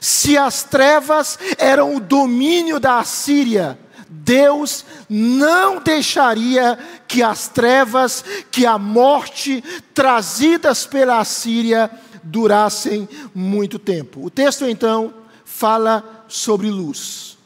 Se 0.00 0.36
as 0.36 0.62
trevas 0.62 1.38
eram 1.58 1.96
o 1.96 2.00
domínio 2.00 2.78
da 2.78 2.98
Assíria, 2.98 3.78
Deus 4.08 4.84
não 5.08 5.80
deixaria 5.80 6.78
que 7.08 7.22
as 7.22 7.48
trevas, 7.48 8.24
que 8.50 8.66
a 8.66 8.78
morte 8.78 9.62
trazidas 9.94 10.86
pela 10.86 11.18
Assíria 11.18 11.90
durassem 12.22 13.08
muito 13.34 13.78
tempo. 13.78 14.24
O 14.24 14.30
texto 14.30 14.66
então 14.66 15.14
fala 15.44 16.24
sobre 16.28 16.70
luz. 16.70 17.38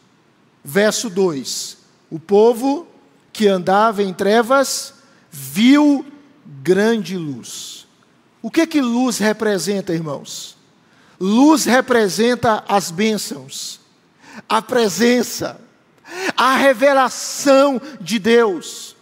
Verso 0.65 1.09
2: 1.09 1.79
O 2.11 2.19
povo 2.19 2.87
que 3.33 3.47
andava 3.47 4.03
em 4.03 4.13
trevas 4.13 4.95
viu 5.31 6.05
grande 6.63 7.17
luz. 7.17 7.87
O 8.43 8.51
que 8.51 8.67
que 8.67 8.81
luz 8.81 9.19
representa, 9.19 9.93
irmãos? 9.93 10.60
Luz 11.21 11.67
representa 11.67 12.65
as 12.67 12.91
bênçãos. 12.91 13.79
a 14.49 14.63
presença, 14.63 15.61
a 16.37 16.57
revelação 16.57 17.81
de 18.01 18.19
Deus. 18.19 18.97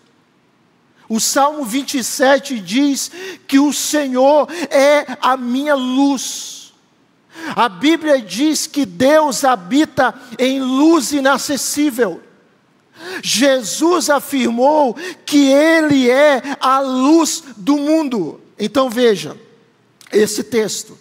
O 1.09 1.21
Salmo 1.21 1.65
27 1.65 2.59
diz 2.59 3.11
que 3.47 3.59
o 3.59 3.73
Senhor 3.73 4.49
é 4.69 5.17
a 5.23 5.37
minha 5.37 5.75
luz. 5.75 6.75
A 7.55 7.69
Bíblia 7.69 8.21
diz 8.21 8.67
que 8.67 8.85
Deus 8.85 9.45
habita 9.45 10.15
em 10.39 10.61
luz 10.61 11.13
inacessível. 11.13 12.21
Jesus 13.23 14.11
afirmou 14.11 14.95
que 15.25 15.47
Ele 15.47 16.11
é 16.11 16.43
a 16.61 16.81
luz 16.81 17.45
do 17.57 17.77
mundo. 17.77 18.41
Então 18.59 18.91
veja, 18.91 19.39
esse 20.13 20.43
texto, 20.43 20.98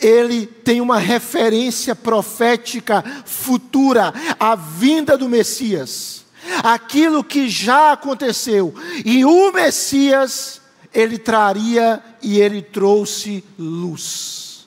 ele 0.00 0.46
tem 0.46 0.80
uma 0.80 0.98
referência 0.98 1.94
profética 1.94 3.04
futura, 3.24 4.12
a 4.38 4.54
vinda 4.54 5.16
do 5.16 5.28
Messias, 5.28 6.24
aquilo 6.62 7.24
que 7.24 7.48
já 7.48 7.92
aconteceu, 7.92 8.74
e 9.04 9.24
o 9.24 9.52
Messias, 9.52 10.60
ele 10.92 11.18
traria 11.18 12.02
e 12.22 12.40
ele 12.40 12.62
trouxe 12.62 13.44
luz. 13.58 14.66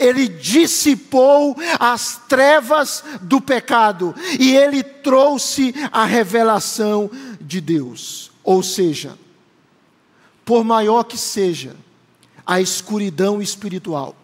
Ele 0.00 0.26
dissipou 0.26 1.54
as 1.78 2.22
trevas 2.26 3.04
do 3.20 3.38
pecado 3.38 4.14
e 4.40 4.56
ele 4.56 4.82
trouxe 4.82 5.74
a 5.92 6.06
revelação 6.06 7.10
de 7.38 7.60
Deus. 7.60 8.30
Ou 8.42 8.62
seja, 8.62 9.18
por 10.44 10.64
maior 10.64 11.04
que 11.04 11.18
seja 11.18 11.76
a 12.46 12.62
escuridão 12.62 13.42
espiritual, 13.42 14.16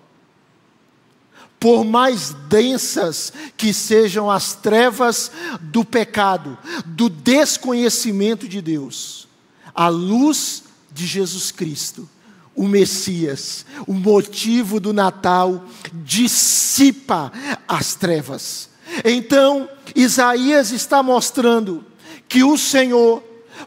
por 1.64 1.82
mais 1.82 2.36
densas 2.46 3.32
que 3.56 3.72
sejam 3.72 4.30
as 4.30 4.52
trevas 4.52 5.32
do 5.62 5.82
pecado, 5.82 6.58
do 6.84 7.08
desconhecimento 7.08 8.46
de 8.46 8.60
Deus, 8.60 9.26
a 9.74 9.88
luz 9.88 10.64
de 10.92 11.06
Jesus 11.06 11.50
Cristo 11.50 12.06
o 12.54 12.68
Messias, 12.68 13.64
o 13.86 13.94
motivo 13.94 14.78
do 14.78 14.92
Natal, 14.92 15.64
dissipa 16.04 17.32
as 17.66 17.94
trevas. 17.94 18.68
Então, 19.02 19.66
Isaías 19.96 20.70
está 20.70 21.02
mostrando 21.02 21.82
que 22.28 22.44
o 22.44 22.58
Senhor, 22.58 23.22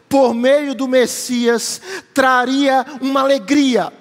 por 0.08 0.32
meio 0.32 0.72
do 0.72 0.86
Messias, 0.86 1.82
traria 2.14 2.86
uma 3.00 3.22
alegria, 3.22 3.92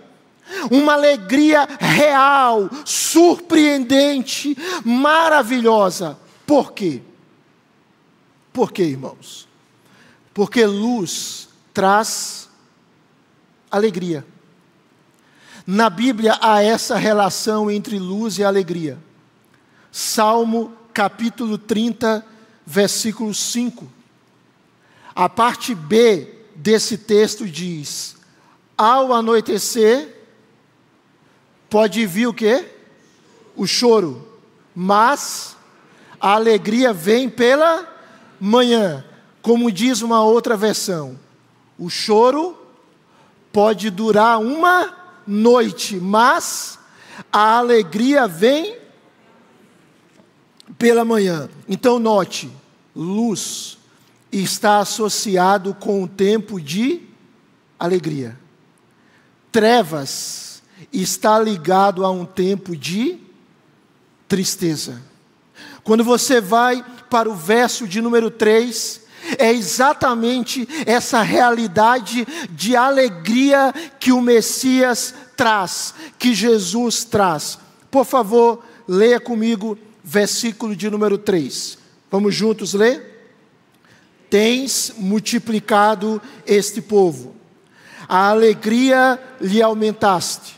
uma 0.72 0.94
alegria 0.94 1.68
real, 1.80 2.70
surpreendente, 2.86 4.58
maravilhosa. 4.84 6.18
Por 6.46 6.74
quê? 6.74 7.02
Por 8.54 8.72
quê, 8.72 8.84
irmãos? 8.84 9.48
Porque 10.34 10.66
luz 10.66 11.50
traz 11.74 12.50
alegria. 13.70 14.26
Na 15.66 15.90
Bíblia 15.90 16.38
há 16.42 16.64
essa 16.64 16.96
relação 16.96 17.70
entre 17.70 18.00
luz 18.00 18.38
e 18.38 18.44
alegria. 18.44 18.98
Salmo 19.92 20.74
capítulo 20.94 21.58
30, 21.58 22.26
versículo 22.66 23.34
5. 23.34 23.88
A 25.14 25.28
parte 25.28 25.76
B 25.76 26.28
desse 26.56 26.98
texto 26.98 27.48
diz: 27.48 28.16
Ao 28.78 29.14
anoitecer, 29.14 30.17
pode 31.70 32.06
vir 32.06 32.28
o 32.28 32.34
quê? 32.34 32.66
O 33.56 33.66
choro, 33.66 34.28
mas 34.76 35.56
a 36.20 36.34
alegria 36.34 36.94
vem 36.94 37.30
pela 37.30 37.88
manhã, 38.40 39.04
como 39.42 39.72
diz 39.72 40.02
uma 40.02 40.24
outra 40.24 40.56
versão. 40.56 41.18
O 41.78 41.90
choro 41.90 42.58
pode 43.52 43.90
durar 43.90 44.40
uma 44.40 44.96
noite, 45.26 45.98
mas 45.98 46.80
a 47.32 47.58
alegria 47.58 48.28
vem 48.28 48.78
pela 50.78 51.04
manhã. 51.04 51.50
Então, 51.68 52.00
note: 52.00 52.52
luz 52.96 53.78
está 54.32 54.80
associado 54.80 55.74
com 55.74 56.04
o 56.04 56.08
tempo 56.08 56.60
de 56.60 57.02
alegria. 57.80 58.38
Trevas 59.52 60.47
está 60.92 61.40
ligado 61.40 62.06
a 62.06 62.12
um 62.12 62.26
tempo 62.26 62.76
de 62.76 63.20
tristeza. 64.28 65.02
Quando 65.84 66.04
você 66.04 66.42
vai 66.42 66.84
para 67.10 67.30
o 67.30 67.36
verso 67.36 67.88
de 67.88 68.02
número 68.02 68.30
3, 68.30 69.02
é 69.38 69.52
exatamente 69.52 70.68
essa 70.86 71.22
realidade 71.22 72.28
de 72.52 72.76
alegria 72.76 73.74
que 74.00 74.12
o 74.12 74.22
Messias 74.22 75.14
traz, 75.36 75.94
que 76.18 76.34
Jesus 76.34 77.04
traz. 77.04 77.60
Por 77.90 78.06
favor, 78.06 78.64
leia 78.88 79.20
comigo 79.20 79.78
versículo 80.04 80.76
de 80.76 80.90
número 80.90 81.18
3. 81.18 81.78
Vamos 82.10 82.36
juntos 82.36 82.74
ler? 82.74 83.16
Tens 84.30 84.94
multiplicado 84.98 86.22
este 86.46 86.82
povo, 86.82 87.36
a 88.10 88.30
alegria 88.30 89.20
lhe 89.40 89.62
aumentaste. 89.62 90.57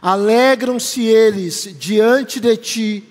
Alegram-se 0.00 1.02
eles 1.02 1.74
diante 1.78 2.40
de 2.40 2.56
ti, 2.56 3.04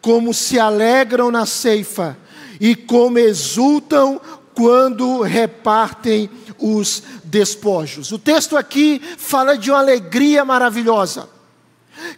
como 0.00 0.34
se 0.34 0.58
alegram 0.58 1.30
na 1.30 1.46
ceifa, 1.46 2.16
e 2.60 2.74
como 2.74 3.18
exultam 3.18 4.20
quando 4.54 5.22
repartem 5.22 6.28
os 6.58 7.02
despojos. 7.24 8.12
O 8.12 8.18
texto 8.18 8.56
aqui 8.56 9.00
fala 9.16 9.56
de 9.56 9.70
uma 9.70 9.80
alegria 9.80 10.44
maravilhosa, 10.44 11.28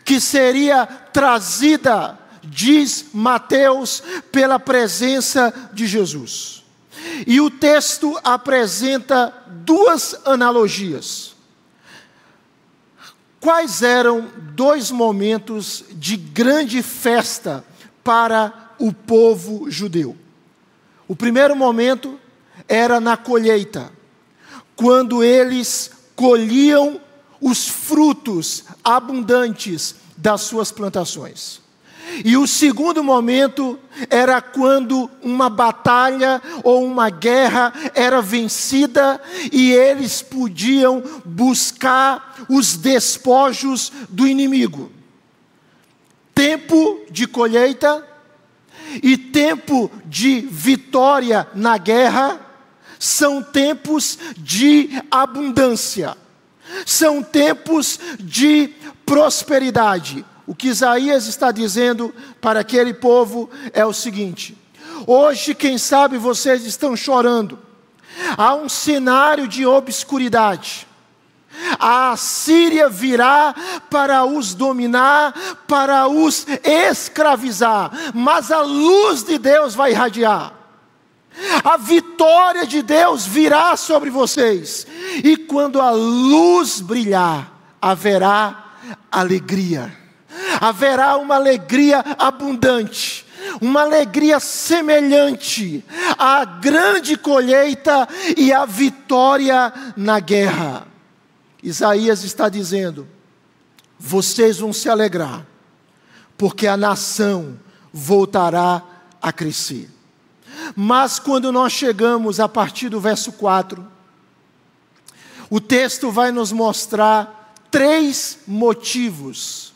que 0.05 0.21
seria 0.21 0.87
trazida, 0.87 2.19
diz 2.43 3.07
Mateus, 3.13 4.03
pela 4.33 4.59
presença 4.59 5.53
de 5.73 5.87
Jesus. 5.87 6.65
E 7.27 7.41
o 7.41 7.51
texto 7.51 8.19
apresenta 8.25 9.33
duas 9.47 10.17
analogias. 10.25 11.34
Quais 13.45 13.83
eram 13.83 14.31
dois 14.55 14.91
momentos 14.91 15.85
de 15.93 16.17
grande 16.17 16.83
festa 16.83 17.63
para 18.03 18.71
o 18.79 18.91
povo 18.91 19.71
judeu? 19.71 20.17
O 21.07 21.15
primeiro 21.15 21.55
momento 21.55 22.19
era 22.67 22.99
na 23.01 23.19
colheita, 23.19 23.93
quando 24.75 25.23
eles 25.23 25.91
colhiam 26.17 26.99
os 27.39 27.69
frutos 27.69 28.65
abundantes 28.83 29.97
das 30.17 30.41
suas 30.41 30.73
plantações. 30.73 31.61
E 32.25 32.37
o 32.37 32.47
segundo 32.47 33.03
momento 33.03 33.79
era 34.11 34.41
quando 34.41 35.11
uma 35.23 35.49
batalha 35.49 36.41
ou 36.63 36.85
uma 36.85 37.11
guerra 37.11 37.73
era 37.95 38.21
vencida 38.21 39.21
e 39.51 39.73
eles 39.73 40.23
podiam 40.23 41.03
buscar 41.25 42.45
os 42.49 42.77
despojos 42.77 43.93
do 44.09 44.27
inimigo. 44.27 44.93
Tempo 46.35 47.01
de 47.11 47.27
colheita 47.27 48.07
e 49.03 49.17
tempo 49.17 49.91
de 50.05 50.41
vitória 50.41 51.49
na 51.55 51.79
guerra 51.79 52.41
são 52.99 53.43
tempos 53.43 54.19
de 54.37 54.91
abundância, 55.11 56.17
são 56.87 57.23
tempos 57.23 57.99
de 58.19 58.69
prosperidade. 59.05 60.25
O 60.47 60.55
que 60.55 60.69
Isaías 60.69 61.27
está 61.27 61.51
dizendo 61.51 62.15
para 62.41 62.61
aquele 62.61 62.93
povo 62.93 63.49
é 63.73 63.85
o 63.85 63.93
seguinte: 63.93 64.57
hoje, 65.07 65.55
quem 65.55 65.79
sabe 65.79 66.19
vocês 66.19 66.65
estão 66.67 66.95
chorando, 66.97 67.59
há 68.37 68.55
um 68.55 68.69
cenário 68.69 69.49
de 69.49 69.65
obscuridade. 69.65 70.87
A 71.79 72.17
Síria 72.17 72.89
virá 72.89 73.55
para 73.89 74.25
os 74.25 74.55
dominar, 74.55 75.33
para 75.69 76.09
os 76.09 76.47
escravizar, 76.65 77.93
mas 78.13 78.51
a 78.51 78.61
luz 78.61 79.23
de 79.23 79.39
Deus 79.39 79.75
vai 79.75 79.93
irradiar. 79.93 80.53
A 81.65 81.77
vitória 81.77 82.67
de 82.67 82.83
Deus 82.83 83.27
virá 83.27 83.77
sobre 83.77 84.11
vocês. 84.11 84.87
E 85.23 85.37
quando 85.37 85.81
a 85.81 85.91
luz 85.91 86.81
brilhar, 86.81 87.53
haverá 87.81 88.65
alegria. 89.11 90.04
Haverá 90.61 91.17
uma 91.17 91.35
alegria 91.35 92.05
abundante, 92.19 93.27
uma 93.61 93.83
alegria 93.83 94.41
semelhante 94.41 95.85
à 96.19 96.45
grande 96.45 97.17
colheita 97.17 98.09
e 98.37 98.53
à 98.53 98.65
vitória 98.65 99.73
na 99.97 100.21
guerra. 100.21 100.87
Isaías 101.63 102.25
está 102.25 102.49
dizendo: 102.49 103.07
vocês 103.99 104.59
vão 104.59 104.73
se 104.73 104.89
alegrar, 104.89 105.47
porque 106.37 106.67
a 106.67 106.77
nação 106.77 107.59
voltará 107.93 108.83
a 109.21 109.33
crescer. 109.33 109.91
Mas 110.77 111.19
quando 111.19 111.53
nós 111.53 111.73
chegamos 111.73 112.41
a 112.41 112.49
partir 112.49 112.89
do 112.89 113.01
verso 113.01 113.33
4, 113.33 113.87
o 115.51 115.61
texto 115.61 116.11
vai 116.11 116.31
nos 116.33 116.53
mostrar 116.53 117.55
três 117.71 118.39
motivos 118.47 119.74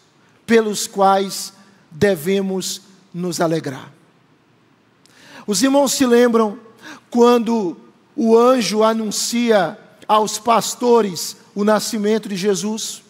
pelos 0.48 0.86
quais 0.86 1.52
devemos 1.90 2.80
nos 3.12 3.38
alegrar. 3.38 3.92
Os 5.46 5.62
irmãos 5.62 5.92
se 5.92 6.06
lembram 6.06 6.58
quando 7.10 7.76
o 8.16 8.36
anjo 8.36 8.82
anuncia 8.82 9.78
aos 10.08 10.38
pastores 10.38 11.36
o 11.54 11.64
nascimento 11.64 12.30
de 12.30 12.36
Jesus? 12.36 13.02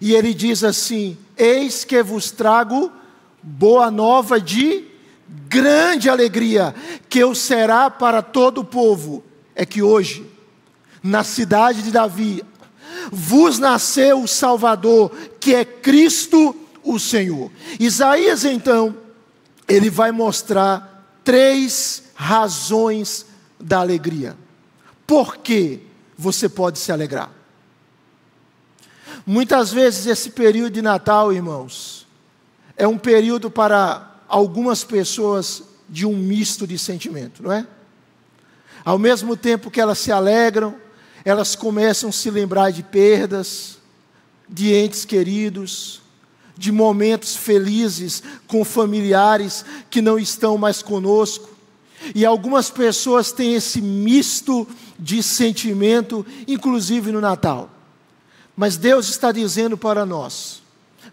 E 0.00 0.14
ele 0.14 0.32
diz 0.32 0.62
assim: 0.62 1.18
Eis 1.36 1.84
que 1.84 2.00
vos 2.04 2.30
trago 2.30 2.92
boa 3.42 3.90
nova 3.90 4.40
de 4.40 4.84
grande 5.48 6.08
alegria, 6.08 6.72
que 7.08 7.24
o 7.24 7.34
será 7.34 7.90
para 7.90 8.22
todo 8.22 8.58
o 8.58 8.64
povo. 8.64 9.24
É 9.54 9.66
que 9.66 9.82
hoje, 9.82 10.24
na 11.02 11.24
cidade 11.24 11.82
de 11.82 11.90
Davi, 11.90 12.44
vos 13.10 13.58
nasceu 13.58 14.22
o 14.22 14.28
Salvador, 14.28 15.12
que 15.42 15.56
é 15.56 15.64
Cristo 15.64 16.54
o 16.84 17.00
Senhor. 17.00 17.50
Isaías, 17.80 18.44
então, 18.44 18.96
ele 19.66 19.90
vai 19.90 20.12
mostrar 20.12 21.18
três 21.24 22.04
razões 22.14 23.26
da 23.58 23.80
alegria. 23.80 24.36
Por 25.04 25.38
que 25.38 25.80
você 26.16 26.48
pode 26.48 26.78
se 26.78 26.92
alegrar? 26.92 27.28
Muitas 29.26 29.72
vezes 29.72 30.06
esse 30.06 30.30
período 30.30 30.74
de 30.74 30.80
Natal, 30.80 31.32
irmãos, 31.32 32.06
é 32.76 32.86
um 32.86 32.96
período 32.96 33.50
para 33.50 34.20
algumas 34.28 34.84
pessoas 34.84 35.64
de 35.88 36.06
um 36.06 36.16
misto 36.16 36.68
de 36.68 36.78
sentimento, 36.78 37.42
não 37.42 37.50
é? 37.50 37.66
Ao 38.84 38.96
mesmo 38.96 39.36
tempo 39.36 39.72
que 39.72 39.80
elas 39.80 39.98
se 39.98 40.12
alegram, 40.12 40.76
elas 41.24 41.56
começam 41.56 42.10
a 42.10 42.12
se 42.12 42.30
lembrar 42.30 42.70
de 42.70 42.84
perdas, 42.84 43.81
de 44.52 44.72
entes 44.74 45.04
queridos, 45.04 46.02
de 46.56 46.70
momentos 46.70 47.34
felizes 47.34 48.22
com 48.46 48.64
familiares 48.64 49.64
que 49.90 50.02
não 50.02 50.18
estão 50.18 50.58
mais 50.58 50.82
conosco. 50.82 51.48
E 52.14 52.26
algumas 52.26 52.68
pessoas 52.68 53.32
têm 53.32 53.54
esse 53.54 53.80
misto 53.80 54.68
de 54.98 55.22
sentimento, 55.22 56.26
inclusive 56.46 57.10
no 57.10 57.20
Natal. 57.20 57.70
Mas 58.56 58.76
Deus 58.76 59.08
está 59.08 59.32
dizendo 59.32 59.78
para 59.78 60.04
nós, 60.04 60.62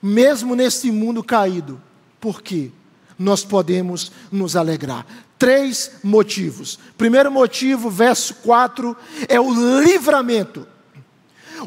mesmo 0.02 0.56
neste 0.56 0.92
mundo 0.92 1.24
caído, 1.24 1.82
por 2.20 2.42
quê? 2.42 2.72
nós 3.20 3.44
podemos 3.44 4.14
nos 4.32 4.56
alegrar. 4.56 5.06
Três 5.38 5.92
motivos. 6.02 6.80
Primeiro 6.98 7.30
motivo, 7.30 7.90
verso 7.90 8.36
4, 8.36 8.96
é 9.28 9.40
o 9.40 9.82
livramento. 9.82 10.66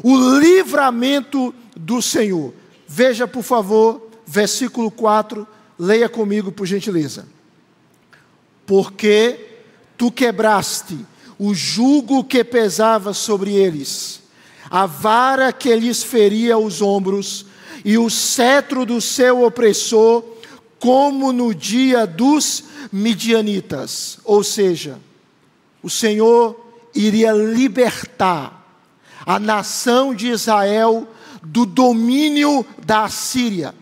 O 0.01 0.39
livramento 0.39 1.53
do 1.75 2.01
Senhor. 2.01 2.53
Veja, 2.87 3.27
por 3.27 3.43
favor, 3.43 4.09
versículo 4.25 4.91
4, 4.91 5.47
leia 5.77 6.07
comigo, 6.07 6.51
por 6.51 6.65
gentileza. 6.65 7.27
Porque 8.65 9.61
tu 9.97 10.11
quebraste 10.11 10.97
o 11.37 11.53
jugo 11.53 12.23
que 12.23 12.43
pesava 12.43 13.13
sobre 13.13 13.53
eles, 13.55 14.21
a 14.69 14.85
vara 14.85 15.51
que 15.51 15.75
lhes 15.75 16.03
feria 16.03 16.57
os 16.57 16.81
ombros, 16.81 17.45
e 17.83 17.97
o 17.97 18.09
cetro 18.09 18.85
do 18.85 19.01
seu 19.01 19.43
opressor 19.43 20.23
como 20.79 21.33
no 21.33 21.53
dia 21.53 22.05
dos 22.05 22.63
midianitas, 22.91 24.19
ou 24.23 24.43
seja, 24.43 24.99
o 25.81 25.89
Senhor 25.89 26.59
iria 26.93 27.31
libertar 27.31 28.63
a 29.25 29.39
nação 29.39 30.13
de 30.13 30.27
Israel 30.27 31.07
do 31.45 31.65
domínio 31.65 32.65
da 32.85 33.09
Síria, 33.09 33.75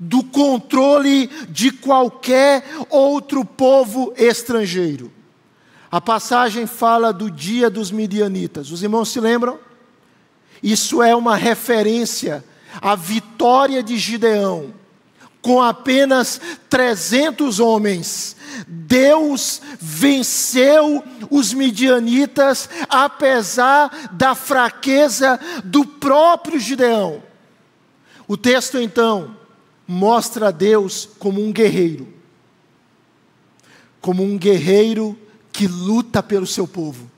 do 0.00 0.24
controle 0.24 1.28
de 1.48 1.70
qualquer 1.70 2.64
outro 2.88 3.44
povo 3.44 4.12
estrangeiro. 4.16 5.12
A 5.90 6.00
passagem 6.00 6.66
fala 6.66 7.12
do 7.12 7.30
dia 7.30 7.68
dos 7.68 7.90
midianitas. 7.90 8.70
Os 8.70 8.82
irmãos 8.82 9.10
se 9.10 9.20
lembram? 9.20 9.58
Isso 10.62 11.02
é 11.02 11.14
uma 11.14 11.36
referência 11.36 12.42
à 12.80 12.96
vitória 12.96 13.82
de 13.82 13.98
Gideão 13.98 14.72
com 15.42 15.60
apenas 15.60 16.40
300 16.70 17.58
homens, 17.58 18.36
Deus 18.68 19.60
venceu 19.80 21.02
os 21.28 21.52
midianitas, 21.52 22.70
apesar 22.88 24.10
da 24.12 24.36
fraqueza 24.36 25.38
do 25.64 25.84
próprio 25.84 26.60
Gideão. 26.60 27.22
O 28.28 28.36
texto 28.36 28.78
então 28.78 29.36
mostra 29.86 30.52
Deus 30.52 31.08
como 31.18 31.44
um 31.44 31.52
guerreiro, 31.52 32.06
como 34.00 34.22
um 34.22 34.38
guerreiro 34.38 35.18
que 35.52 35.66
luta 35.66 36.22
pelo 36.22 36.46
seu 36.46 36.68
povo, 36.68 37.10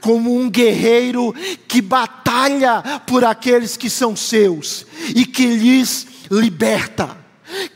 como 0.00 0.38
um 0.38 0.48
guerreiro 0.48 1.34
que 1.66 1.82
batalha 1.82 3.00
por 3.08 3.24
aqueles 3.24 3.76
que 3.76 3.90
são 3.90 4.14
seus 4.14 4.86
e 5.16 5.26
que 5.26 5.46
lhes 5.46 6.06
liberta 6.30 7.23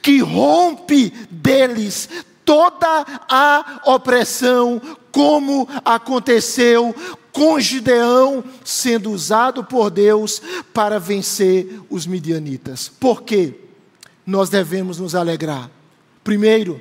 que 0.03 0.21
rompe 0.21 1.11
deles 1.31 2.09
toda 2.45 3.05
a 3.29 3.83
opressão, 3.85 4.81
como 5.13 5.69
aconteceu 5.85 6.95
com 7.33 7.61
Gideão 7.61 8.43
sendo 8.65 9.11
usado 9.11 9.63
por 9.63 9.91
Deus 9.91 10.41
para 10.73 10.99
vencer 10.99 11.81
os 11.91 12.07
midianitas. 12.07 12.89
Por 12.89 13.23
quê? 13.23 13.55
Nós 14.27 14.49
devemos 14.49 14.99
nos 14.99 15.15
alegrar. 15.15 15.71
Primeiro, 16.25 16.81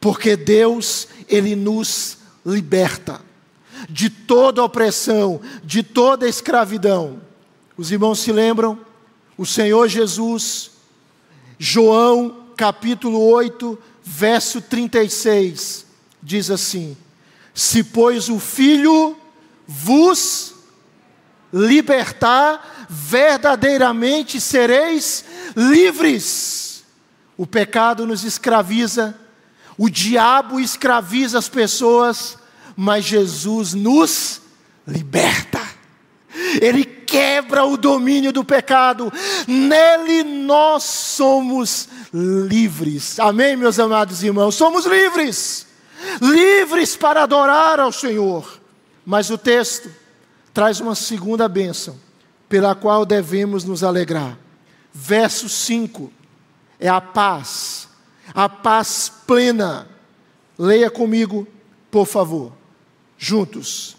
porque 0.00 0.36
Deus, 0.36 1.08
Ele 1.28 1.56
nos 1.56 2.18
liberta 2.44 3.20
de 3.88 4.10
toda 4.10 4.62
opressão, 4.62 5.40
de 5.64 5.82
toda 5.82 6.28
escravidão. 6.28 7.20
Os 7.76 7.90
irmãos 7.92 8.18
se 8.20 8.32
lembram? 8.32 8.78
O 9.36 9.44
Senhor 9.44 9.88
Jesus, 9.88 10.70
João 11.58 12.44
capítulo 12.56 13.20
8, 13.20 13.78
verso 14.02 14.60
36, 14.60 15.86
diz 16.22 16.50
assim: 16.50 16.96
Se, 17.54 17.82
pois, 17.82 18.28
o 18.28 18.38
Filho 18.38 19.16
vos 19.66 20.54
libertar, 21.52 22.86
verdadeiramente 22.88 24.40
sereis 24.40 25.24
livres. 25.56 26.84
O 27.36 27.46
pecado 27.46 28.06
nos 28.06 28.24
escraviza, 28.24 29.18
o 29.76 29.90
diabo 29.90 30.58
escraviza 30.58 31.38
as 31.38 31.48
pessoas, 31.48 32.38
mas 32.74 33.04
Jesus 33.04 33.74
nos 33.74 34.40
liberta. 34.86 35.60
Ele 36.60 36.95
quebra 37.06 37.64
o 37.64 37.76
domínio 37.76 38.32
do 38.32 38.44
pecado, 38.44 39.12
nele 39.46 40.22
nós 40.22 40.82
somos 40.82 41.88
livres. 42.12 43.18
Amém, 43.20 43.56
meus 43.56 43.78
amados 43.78 44.22
irmãos? 44.22 44.54
Somos 44.54 44.84
livres, 44.84 45.66
livres 46.20 46.96
para 46.96 47.22
adorar 47.22 47.78
ao 47.78 47.92
Senhor. 47.92 48.60
Mas 49.04 49.30
o 49.30 49.38
texto 49.38 49.88
traz 50.52 50.80
uma 50.80 50.94
segunda 50.94 51.48
bênção, 51.48 51.96
pela 52.48 52.74
qual 52.74 53.06
devemos 53.06 53.62
nos 53.62 53.84
alegrar. 53.84 54.36
Verso 54.92 55.48
5 55.48 56.10
é 56.80 56.88
a 56.88 57.00
paz, 57.00 57.88
a 58.34 58.48
paz 58.48 59.12
plena. 59.26 59.86
Leia 60.58 60.90
comigo, 60.90 61.46
por 61.90 62.06
favor, 62.06 62.52
juntos. 63.18 63.96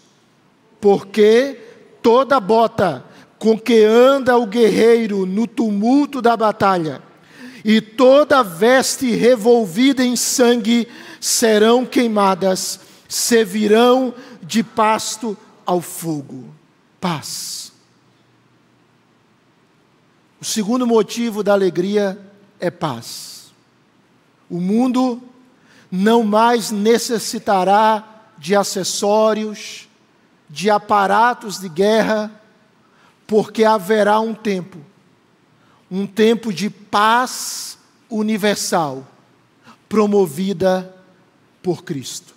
Porque 0.80 1.67
toda 2.02 2.40
bota 2.40 3.04
com 3.38 3.58
que 3.58 3.84
anda 3.84 4.36
o 4.36 4.46
guerreiro 4.46 5.24
no 5.24 5.46
tumulto 5.46 6.20
da 6.20 6.36
batalha, 6.36 7.02
e 7.64 7.80
toda 7.80 8.42
veste 8.42 9.10
revolvida 9.14 10.04
em 10.04 10.16
sangue 10.16 10.88
serão 11.20 11.84
queimadas, 11.84 12.80
servirão 13.08 14.14
de 14.42 14.62
pasto 14.62 15.36
ao 15.64 15.80
fogo. 15.80 16.46
Paz. 17.00 17.72
O 20.40 20.44
segundo 20.44 20.86
motivo 20.86 21.42
da 21.42 21.52
alegria 21.52 22.18
é 22.60 22.70
paz. 22.70 23.52
O 24.48 24.60
mundo 24.60 25.20
não 25.90 26.22
mais 26.22 26.70
necessitará 26.70 28.04
de 28.38 28.54
acessórios, 28.54 29.87
de 30.48 30.70
aparatos 30.70 31.58
de 31.58 31.68
guerra, 31.68 32.30
porque 33.26 33.64
haverá 33.64 34.18
um 34.20 34.34
tempo, 34.34 34.78
um 35.90 36.06
tempo 36.06 36.52
de 36.52 36.70
paz 36.70 37.78
universal, 38.08 39.06
promovida 39.88 40.94
por 41.62 41.84
Cristo. 41.84 42.34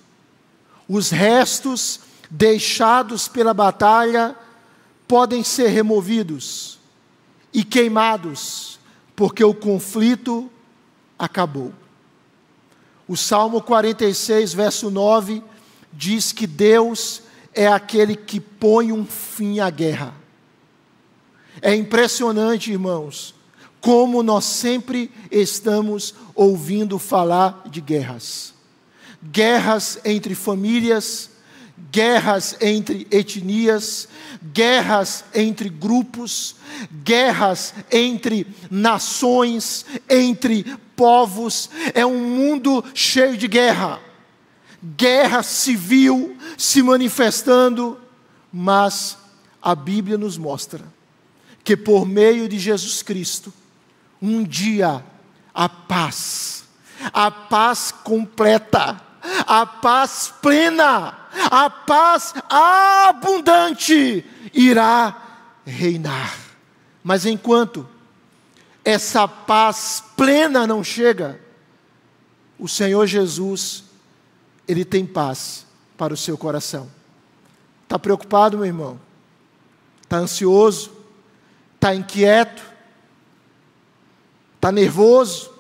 Os 0.87 1.09
restos 1.09 2.01
deixados 2.29 3.27
pela 3.27 3.53
batalha 3.53 4.35
podem 5.07 5.43
ser 5.43 5.67
removidos 5.67 6.79
e 7.53 7.63
queimados, 7.63 8.79
porque 9.15 9.43
o 9.43 9.53
conflito 9.53 10.49
acabou. 11.17 11.73
O 13.07 13.17
Salmo 13.17 13.61
46, 13.61 14.53
verso 14.53 14.89
9, 14.89 15.43
diz 15.91 16.31
que 16.31 16.47
Deus 16.47 17.23
é 17.53 17.67
aquele 17.67 18.15
que 18.15 18.39
põe 18.39 18.91
um 18.91 19.05
fim 19.05 19.59
à 19.59 19.69
guerra. 19.69 20.13
É 21.61 21.75
impressionante, 21.75 22.71
irmãos, 22.71 23.35
como 23.79 24.23
nós 24.23 24.45
sempre 24.45 25.11
estamos 25.29 26.13
ouvindo 26.33 26.97
falar 26.97 27.63
de 27.69 27.81
guerras. 27.81 28.53
Guerras 29.23 29.99
entre 30.05 30.33
famílias, 30.33 31.29
guerras 31.91 32.55
entre 32.61 33.07
etnias, 33.11 34.07
guerras 34.53 35.25
entre 35.33 35.69
grupos, 35.69 36.55
guerras 37.03 37.73
entre 37.91 38.47
nações, 38.69 39.85
entre 40.09 40.63
povos. 40.95 41.69
É 41.93 42.05
um 42.05 42.19
mundo 42.19 42.83
cheio 42.93 43.35
de 43.35 43.47
guerra. 43.47 43.99
Guerra 44.81 45.43
civil 45.43 46.37
se 46.57 46.81
manifestando, 46.81 47.99
mas 48.51 49.17
a 49.61 49.75
Bíblia 49.75 50.17
nos 50.17 50.37
mostra 50.37 50.83
que 51.63 51.77
por 51.77 52.05
meio 52.05 52.49
de 52.49 52.57
Jesus 52.57 53.03
Cristo, 53.03 53.53
um 54.21 54.43
dia 54.43 55.03
a 55.53 55.69
paz, 55.69 56.63
a 57.13 57.29
paz 57.29 57.91
completa, 58.03 58.99
a 59.45 59.65
paz 59.65 60.33
plena, 60.41 61.17
a 61.49 61.69
paz 61.69 62.33
abundante 62.49 64.25
irá 64.53 65.21
reinar. 65.65 66.35
Mas 67.03 67.25
enquanto 67.25 67.87
essa 68.83 69.27
paz 69.27 70.03
plena 70.17 70.65
não 70.65 70.83
chega, 70.83 71.39
o 72.57 72.67
Senhor 72.67 73.05
Jesus, 73.05 73.83
Ele 74.71 74.85
tem 74.85 75.05
paz 75.05 75.65
para 75.97 76.13
o 76.13 76.17
seu 76.17 76.37
coração. 76.37 76.89
Está 77.83 77.99
preocupado, 77.99 78.55
meu 78.55 78.65
irmão? 78.65 78.97
Está 80.01 80.15
ansioso? 80.15 80.93
Está 81.75 81.93
inquieto? 81.93 82.63
Está 84.55 84.71
nervoso? 84.71 85.51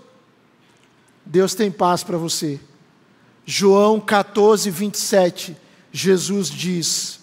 Deus 1.25 1.53
tem 1.53 1.69
paz 1.69 2.05
para 2.05 2.17
você. 2.17 2.57
João 3.45 3.99
14, 3.99 4.69
27, 4.69 5.57
Jesus 5.91 6.49
diz: 6.49 7.19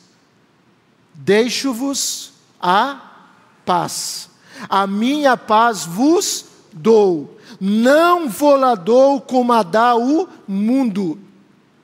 Deixo-vos 1.14 2.32
a 2.60 3.30
paz, 3.64 4.28
a 4.68 4.86
minha 4.86 5.38
paz 5.38 5.86
vos 5.86 6.44
dou, 6.70 7.38
não 7.58 8.28
vou 8.28 8.56
lá 8.56 8.74
dou 8.74 9.22
como 9.22 9.54
a 9.54 9.62
dá 9.62 9.96
o 9.96 10.28
mundo. 10.46 11.18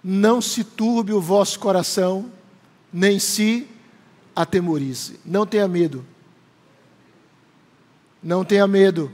Não 0.07 0.43
se 0.43 0.63
turbe 0.63 1.15
o 1.15 1.21
vosso 1.21 1.59
coração, 1.59 2.31
nem 2.93 3.19
se 3.19 3.67
atemorize. 4.37 5.19
Não 5.25 5.47
tenha 5.47 5.67
medo. 5.67 6.05
Não 8.23 8.45
tenha 8.45 8.67
medo. 8.67 9.11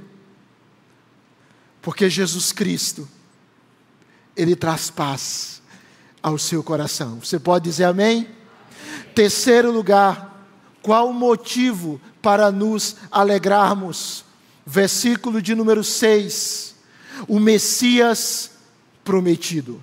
Porque 1.81 2.11
Jesus 2.11 2.51
Cristo 2.51 3.09
ele 4.37 4.57
traz 4.57 4.91
paz 4.91 5.63
ao 6.21 6.37
seu 6.37 6.63
coração. 6.63 7.21
Você 7.21 7.39
pode 7.39 7.65
dizer 7.65 7.85
amém? 7.85 8.29
Terceiro 9.15 9.71
lugar, 9.71 10.45
qual 10.83 11.11
o 11.11 11.15
motivo 11.15 12.01
para 12.21 12.51
nos 12.51 12.97
alegrarmos? 13.11 14.25
Versículo 14.67 15.41
de 15.41 15.55
número 15.55 15.85
6. 15.85 16.75
O 17.29 17.39
Messias 17.39 18.51
prometido. 19.05 19.83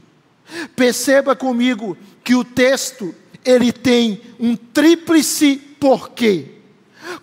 Perceba 0.76 1.36
comigo 1.36 1.98
que 2.24 2.36
o 2.36 2.44
texto 2.44 3.14
ele 3.44 3.72
tem 3.72 4.22
um 4.40 4.56
tríplice 4.56 5.56
porquê. 5.80 6.54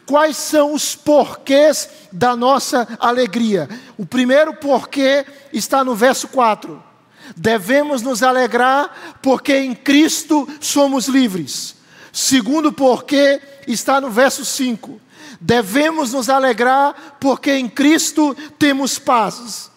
Quais 0.07 0.37
são 0.37 0.73
os 0.73 0.95
porquês 0.95 1.89
da 2.11 2.35
nossa 2.35 2.89
alegria? 2.99 3.69
O 3.99 4.07
primeiro 4.07 4.55
porquê 4.55 5.27
está 5.53 5.85
no 5.85 5.95
verso 5.95 6.29
4 6.29 6.95
Devemos 7.37 8.03
nos 8.03 8.23
alegrar 8.23 9.19
porque 9.23 9.57
em 9.57 9.75
Cristo 9.75 10.49
somos 10.61 11.07
livres. 11.07 11.75
Segundo 12.13 12.73
porquê 12.73 13.41
está 13.67 14.01
no 14.01 14.11
verso 14.11 14.45
5. 14.45 15.01
Devemos 15.41 16.13
nos 16.13 16.29
alegrar 16.29 17.17
porque 17.19 17.53
em 17.53 17.69
Cristo 17.69 18.37
temos 18.59 18.99
paz. 18.99 19.71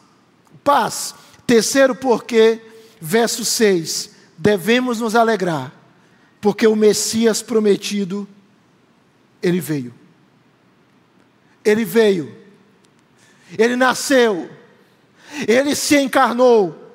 Paz. 0.64 1.16
Terceiro 1.46 1.96
porquê, 1.96 2.62
verso 3.00 3.44
6. 3.44 4.12
Devemos 4.38 5.00
nos 5.00 5.16
alegrar 5.16 5.74
porque 6.40 6.68
o 6.68 6.76
Messias 6.76 7.42
prometido 7.42 8.28
ele 9.42 9.60
veio. 9.60 9.94
Ele 11.64 11.84
veio. 11.84 12.36
Ele 13.58 13.76
nasceu. 13.76 14.50
Ele 15.48 15.76
se 15.76 15.98
encarnou 15.98 16.88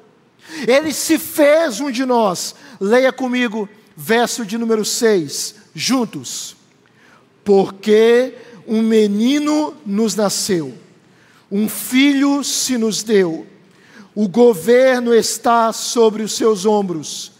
ele 0.66 0.92
se 0.92 1.18
fez 1.18 1.80
um 1.80 1.90
de 1.90 2.04
nós. 2.04 2.54
Leia 2.80 3.12
comigo, 3.12 3.68
verso 3.96 4.44
de 4.44 4.58
número 4.58 4.84
6, 4.84 5.54
juntos. 5.74 6.56
Porque 7.44 8.34
um 8.66 8.82
menino 8.82 9.74
nos 9.84 10.14
nasceu, 10.14 10.74
um 11.50 11.68
filho 11.68 12.44
se 12.44 12.78
nos 12.78 13.02
deu, 13.02 13.46
o 14.14 14.28
governo 14.28 15.14
está 15.14 15.72
sobre 15.72 16.22
os 16.22 16.32
seus 16.32 16.66
ombros, 16.66 17.32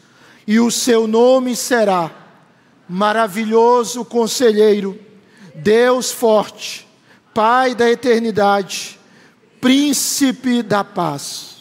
e 0.46 0.58
o 0.58 0.70
seu 0.70 1.06
nome 1.06 1.54
será 1.54 2.10
Maravilhoso 2.88 4.04
Conselheiro, 4.04 4.98
Deus 5.54 6.10
Forte, 6.10 6.86
Pai 7.32 7.74
da 7.74 7.90
Eternidade, 7.90 8.98
Príncipe 9.60 10.62
da 10.62 10.82
Paz 10.82 11.52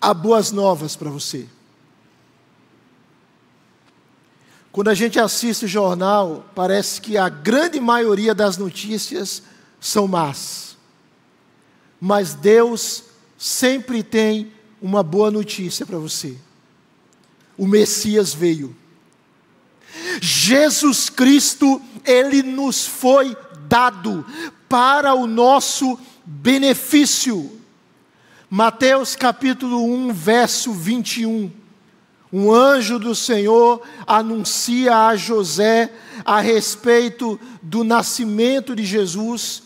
há 0.00 0.14
boas 0.14 0.50
novas 0.50 0.96
para 0.96 1.10
você. 1.10 1.46
Quando 4.72 4.88
a 4.88 4.94
gente 4.94 5.18
assiste 5.18 5.64
o 5.64 5.68
jornal, 5.68 6.48
parece 6.54 7.00
que 7.00 7.18
a 7.18 7.28
grande 7.28 7.80
maioria 7.80 8.34
das 8.34 8.56
notícias 8.56 9.42
são 9.80 10.06
más. 10.06 10.69
Mas 12.00 12.34
Deus 12.34 13.04
sempre 13.36 14.02
tem 14.02 14.52
uma 14.80 15.02
boa 15.02 15.30
notícia 15.30 15.84
para 15.84 15.98
você. 15.98 16.36
O 17.56 17.66
Messias 17.66 18.32
veio. 18.32 18.74
Jesus 20.20 21.10
Cristo, 21.10 21.80
ele 22.04 22.42
nos 22.42 22.86
foi 22.86 23.36
dado 23.68 24.24
para 24.68 25.14
o 25.14 25.26
nosso 25.26 25.98
benefício. 26.24 27.60
Mateus 28.48 29.14
capítulo 29.14 29.84
1, 29.84 30.12
verso 30.12 30.72
21. 30.72 31.50
Um 32.32 32.52
anjo 32.52 32.98
do 32.98 33.14
Senhor 33.14 33.82
anuncia 34.06 35.08
a 35.08 35.16
José 35.16 35.92
a 36.24 36.40
respeito 36.40 37.38
do 37.60 37.82
nascimento 37.82 38.74
de 38.74 38.84
Jesus, 38.84 39.64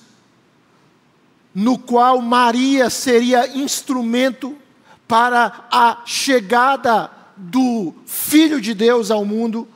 no 1.54 1.78
qual 1.78 2.20
Maria 2.20 2.90
seria 2.90 3.56
instrumento 3.56 4.56
para 5.06 5.66
a 5.70 6.02
chegada 6.04 7.10
do 7.36 7.94
Filho 8.06 8.60
de 8.60 8.74
Deus 8.74 9.10
ao 9.10 9.24
mundo, 9.24 9.68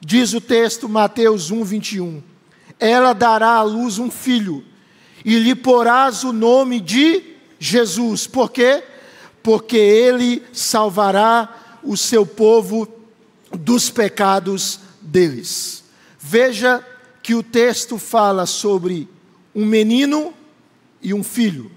diz 0.00 0.32
o 0.32 0.40
texto 0.40 0.88
Mateus 0.88 1.50
1, 1.50 1.64
21. 1.64 2.22
Ela 2.80 3.12
dará 3.12 3.56
à 3.56 3.62
luz 3.62 3.98
um 3.98 4.10
filho, 4.10 4.64
e 5.24 5.38
lhe 5.38 5.54
porás 5.54 6.24
o 6.24 6.32
nome 6.32 6.80
de 6.80 7.22
Jesus. 7.58 8.26
Por 8.26 8.50
quê? 8.50 8.82
Porque 9.42 9.76
ele 9.76 10.42
salvará 10.52 11.78
o 11.82 11.96
seu 11.96 12.24
povo 12.24 12.88
dos 13.50 13.90
pecados 13.90 14.80
deles. 15.00 15.84
Veja 16.18 16.84
que 17.22 17.34
o 17.34 17.42
texto 17.42 17.98
fala 17.98 18.46
sobre 18.46 19.08
um 19.54 19.66
menino 19.66 20.32
e 21.02 21.12
um 21.14 21.22
filho. 21.22 21.70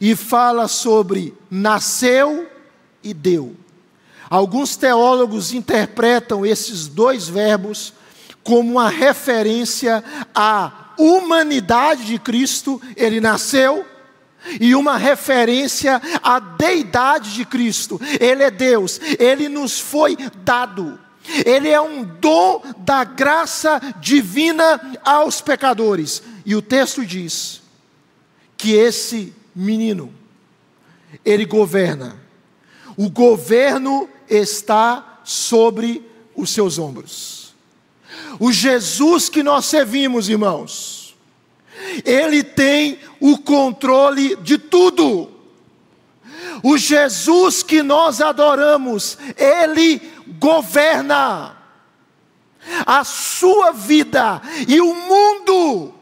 E 0.00 0.14
fala 0.14 0.68
sobre 0.68 1.34
nasceu 1.50 2.48
e 3.02 3.14
deu. 3.14 3.56
Alguns 4.28 4.76
teólogos 4.76 5.52
interpretam 5.52 6.46
esses 6.46 6.86
dois 6.86 7.28
verbos 7.28 7.92
como 8.44 8.72
uma 8.72 8.88
referência 8.88 10.04
à 10.34 10.92
humanidade 10.96 12.04
de 12.04 12.18
Cristo. 12.18 12.80
Ele 12.96 13.20
nasceu 13.20 13.84
e 14.60 14.74
uma 14.74 14.96
referência 14.96 16.00
à 16.22 16.38
deidade 16.38 17.34
de 17.34 17.44
Cristo. 17.44 18.00
Ele 18.20 18.42
é 18.42 18.50
Deus, 18.50 19.00
ele 19.18 19.48
nos 19.48 19.80
foi 19.80 20.16
dado. 20.44 20.98
Ele 21.44 21.68
é 21.68 21.80
um 21.80 22.04
dom 22.04 22.62
da 22.78 23.04
graça 23.04 23.80
divina 24.00 24.80
aos 25.04 25.40
pecadores. 25.40 26.22
E 26.46 26.54
o 26.54 26.62
texto 26.62 27.04
diz 27.04 27.59
que 28.60 28.74
esse 28.74 29.32
menino, 29.56 30.12
ele 31.24 31.46
governa. 31.46 32.20
O 32.94 33.08
governo 33.08 34.06
está 34.28 35.22
sobre 35.24 36.06
os 36.36 36.50
seus 36.50 36.78
ombros. 36.78 37.54
O 38.38 38.52
Jesus 38.52 39.30
que 39.30 39.42
nós 39.42 39.64
servimos, 39.64 40.28
irmãos, 40.28 41.16
ele 42.04 42.42
tem 42.42 42.98
o 43.18 43.38
controle 43.38 44.36
de 44.36 44.58
tudo. 44.58 45.30
O 46.62 46.76
Jesus 46.76 47.62
que 47.62 47.82
nós 47.82 48.20
adoramos, 48.20 49.16
ele 49.38 50.02
governa. 50.38 51.56
A 52.84 53.04
sua 53.04 53.72
vida 53.72 54.42
e 54.68 54.82
o 54.82 54.94
mundo 54.94 55.94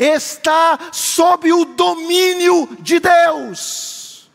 está 0.00 0.90
sob 0.92 1.52
o 1.52 1.64
domínio 1.64 2.68
de 2.80 3.00
Deus. 3.00 4.30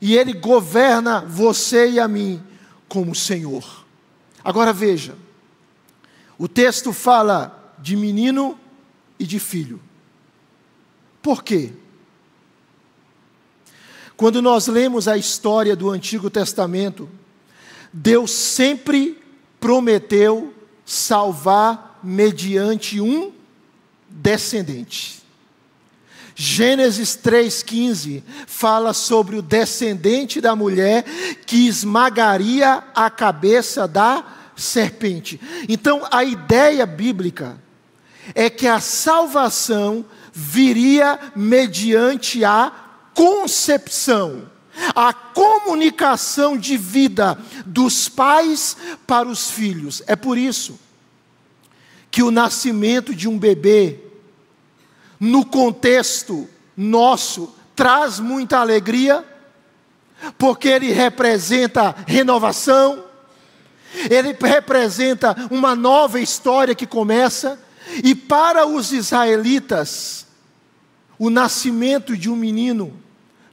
E 0.00 0.16
ele 0.16 0.32
governa 0.32 1.20
você 1.20 1.90
e 1.90 2.00
a 2.00 2.08
mim 2.08 2.42
como 2.88 3.14
Senhor. 3.14 3.84
Agora 4.44 4.72
veja, 4.72 5.16
o 6.36 6.48
texto 6.48 6.92
fala 6.92 7.74
de 7.78 7.96
menino 7.96 8.58
e 9.18 9.24
de 9.24 9.38
filho. 9.38 9.80
Por 11.22 11.44
quê? 11.44 11.72
Quando 14.16 14.42
nós 14.42 14.66
lemos 14.66 15.08
a 15.08 15.16
história 15.16 15.74
do 15.74 15.88
Antigo 15.90 16.28
Testamento, 16.28 17.08
Deus 17.92 18.30
sempre 18.30 19.22
prometeu 19.60 20.52
salvar 20.84 22.00
mediante 22.02 23.00
um 23.00 23.32
descendente. 24.12 25.22
Gênesis 26.34 27.18
3,15 27.22 28.22
fala 28.46 28.92
sobre 28.94 29.36
o 29.36 29.42
descendente 29.42 30.40
da 30.40 30.56
mulher 30.56 31.04
que 31.46 31.66
esmagaria 31.68 32.82
a 32.94 33.10
cabeça 33.10 33.86
da 33.86 34.24
serpente. 34.56 35.40
Então, 35.68 36.06
a 36.10 36.24
ideia 36.24 36.86
bíblica 36.86 37.60
é 38.34 38.48
que 38.48 38.66
a 38.66 38.80
salvação 38.80 40.04
viria 40.32 41.18
mediante 41.36 42.44
a 42.44 42.72
concepção, 43.14 44.50
a 44.94 45.12
comunicação 45.12 46.56
de 46.56 46.76
vida 46.76 47.38
dos 47.66 48.08
pais 48.08 48.76
para 49.06 49.28
os 49.28 49.50
filhos. 49.50 50.02
É 50.06 50.16
por 50.16 50.38
isso 50.38 50.78
que 52.10 52.22
o 52.22 52.30
nascimento 52.30 53.14
de 53.14 53.28
um 53.28 53.38
bebê, 53.38 53.98
no 55.22 55.46
contexto 55.46 56.48
nosso, 56.76 57.54
traz 57.76 58.18
muita 58.18 58.58
alegria, 58.58 59.24
porque 60.36 60.66
ele 60.66 60.90
representa 60.90 61.94
renovação, 62.08 63.04
ele 64.10 64.36
representa 64.40 65.36
uma 65.48 65.76
nova 65.76 66.18
história 66.18 66.74
que 66.74 66.88
começa, 66.88 67.56
e 68.02 68.16
para 68.16 68.66
os 68.66 68.90
israelitas, 68.90 70.26
o 71.16 71.30
nascimento 71.30 72.16
de 72.16 72.28
um 72.28 72.34
menino 72.34 72.92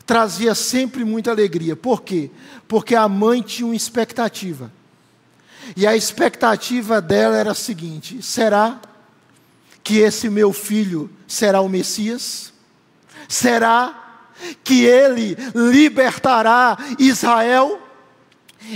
trazia 0.07 0.55
sempre 0.55 1.05
muita 1.05 1.29
alegria. 1.29 1.75
Por 1.75 2.01
quê? 2.01 2.31
Porque 2.67 2.95
a 2.95 3.07
mãe 3.07 3.43
tinha 3.43 3.67
uma 3.67 3.75
expectativa. 3.75 4.71
E 5.77 5.85
a 5.85 5.95
expectativa 5.95 6.99
dela 6.99 7.37
era 7.37 7.51
a 7.51 7.55
seguinte: 7.55 8.23
será 8.23 8.81
que 9.89 9.97
esse 9.97 10.29
meu 10.29 10.53
filho 10.53 11.09
será 11.27 11.61
o 11.61 11.67
Messias? 11.67 12.53
Será 13.27 14.27
que 14.63 14.85
ele 14.85 15.35
libertará 15.55 16.77
Israel? 16.99 17.81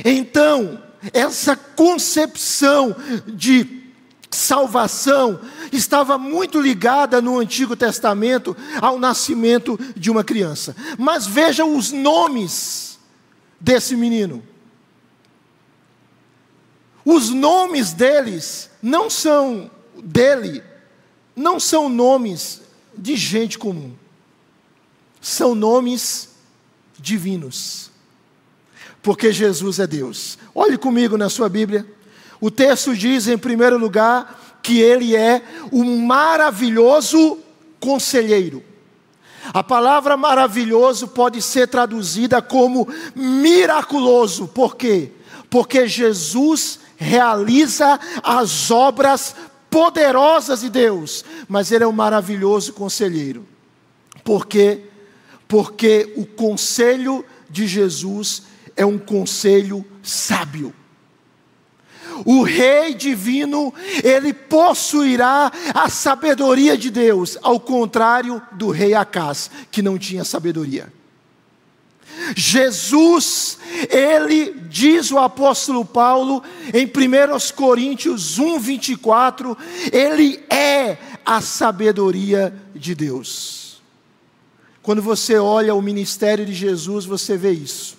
Então, 0.03 0.81
essa 1.13 1.55
concepção 1.55 2.95
de 3.27 3.83
salvação 4.31 5.39
estava 5.71 6.17
muito 6.17 6.59
ligada 6.59 7.21
no 7.21 7.37
Antigo 7.37 7.75
Testamento 7.75 8.57
ao 8.81 8.97
nascimento 8.97 9.79
de 9.95 10.09
uma 10.09 10.23
criança. 10.23 10.75
Mas 10.97 11.27
veja 11.27 11.63
os 11.63 11.91
nomes 11.91 12.97
desse 13.59 13.95
menino. 13.95 14.41
Os 17.05 17.29
nomes 17.29 17.93
deles 17.93 18.67
não 18.81 19.11
são 19.11 19.69
dele, 20.03 20.72
não 21.35 21.59
são 21.59 21.89
nomes 21.89 22.61
de 22.97 23.15
gente 23.15 23.57
comum. 23.57 23.93
São 25.21 25.55
nomes 25.55 26.29
divinos. 26.99 27.91
Porque 29.01 29.31
Jesus 29.31 29.79
é 29.79 29.87
Deus. 29.87 30.37
Olhe 30.53 30.77
comigo 30.77 31.17
na 31.17 31.29
sua 31.29 31.49
Bíblia. 31.49 31.85
O 32.39 32.51
texto 32.51 32.95
diz, 32.95 33.27
em 33.27 33.37
primeiro 33.37 33.77
lugar, 33.77 34.59
que 34.61 34.79
ele 34.79 35.15
é 35.15 35.41
o 35.71 35.83
maravilhoso 35.83 37.39
conselheiro. 37.79 38.63
A 39.53 39.61
palavra 39.61 40.15
maravilhoso 40.15 41.09
pode 41.09 41.41
ser 41.41 41.67
traduzida 41.67 42.41
como 42.41 42.87
miraculoso. 43.13 44.47
Por 44.47 44.77
quê? 44.77 45.11
Porque 45.49 45.85
Jesus 45.85 46.79
realiza 46.95 47.99
as 48.23 48.71
obras 48.71 49.35
poderosas 49.73 50.61
de 50.61 50.69
Deus, 50.69 51.25
mas 51.47 51.71
Ele 51.71 51.83
é 51.83 51.87
um 51.87 51.91
maravilhoso 51.91 52.73
conselheiro. 52.73 53.43
Por 54.23 54.45
quê? 54.45 54.81
Porque 55.47 56.13
o 56.15 56.27
conselho 56.27 57.25
de 57.49 57.65
Jesus 57.65 58.43
é 58.75 58.85
um 58.85 58.99
conselho 58.99 59.83
sábio. 60.03 60.71
O 62.23 62.43
rei 62.43 62.93
divino, 62.93 63.73
ele 64.03 64.31
possuirá 64.31 65.51
a 65.73 65.89
sabedoria 65.89 66.77
de 66.77 66.91
Deus, 66.91 67.39
ao 67.41 67.59
contrário 67.59 68.39
do 68.51 68.69
rei 68.69 68.93
Acás, 68.93 69.49
que 69.71 69.81
não 69.81 69.97
tinha 69.97 70.23
sabedoria. 70.23 70.93
Jesus, 72.35 73.57
ele 73.89 74.53
diz 74.69 75.11
o 75.11 75.19
apóstolo 75.19 75.83
Paulo 75.83 76.43
em 76.73 76.85
1 76.85 77.55
Coríntios 77.55 78.39
1, 78.39 78.59
24, 78.59 79.57
ele 79.91 80.43
é 80.49 80.97
a 81.25 81.41
sabedoria 81.41 82.53
de 82.75 82.95
Deus. 82.95 83.81
Quando 84.81 85.01
você 85.01 85.37
olha 85.37 85.73
o 85.73 85.81
ministério 85.81 86.45
de 86.45 86.53
Jesus, 86.53 87.05
você 87.05 87.37
vê 87.37 87.51
isso. 87.51 87.97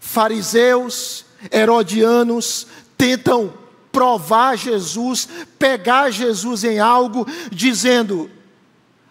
Fariseus, 0.00 1.24
herodianos 1.52 2.66
tentam 2.96 3.54
provar 3.92 4.56
Jesus, 4.56 5.28
pegar 5.58 6.10
Jesus 6.10 6.64
em 6.64 6.78
algo, 6.78 7.26
dizendo: 7.52 8.30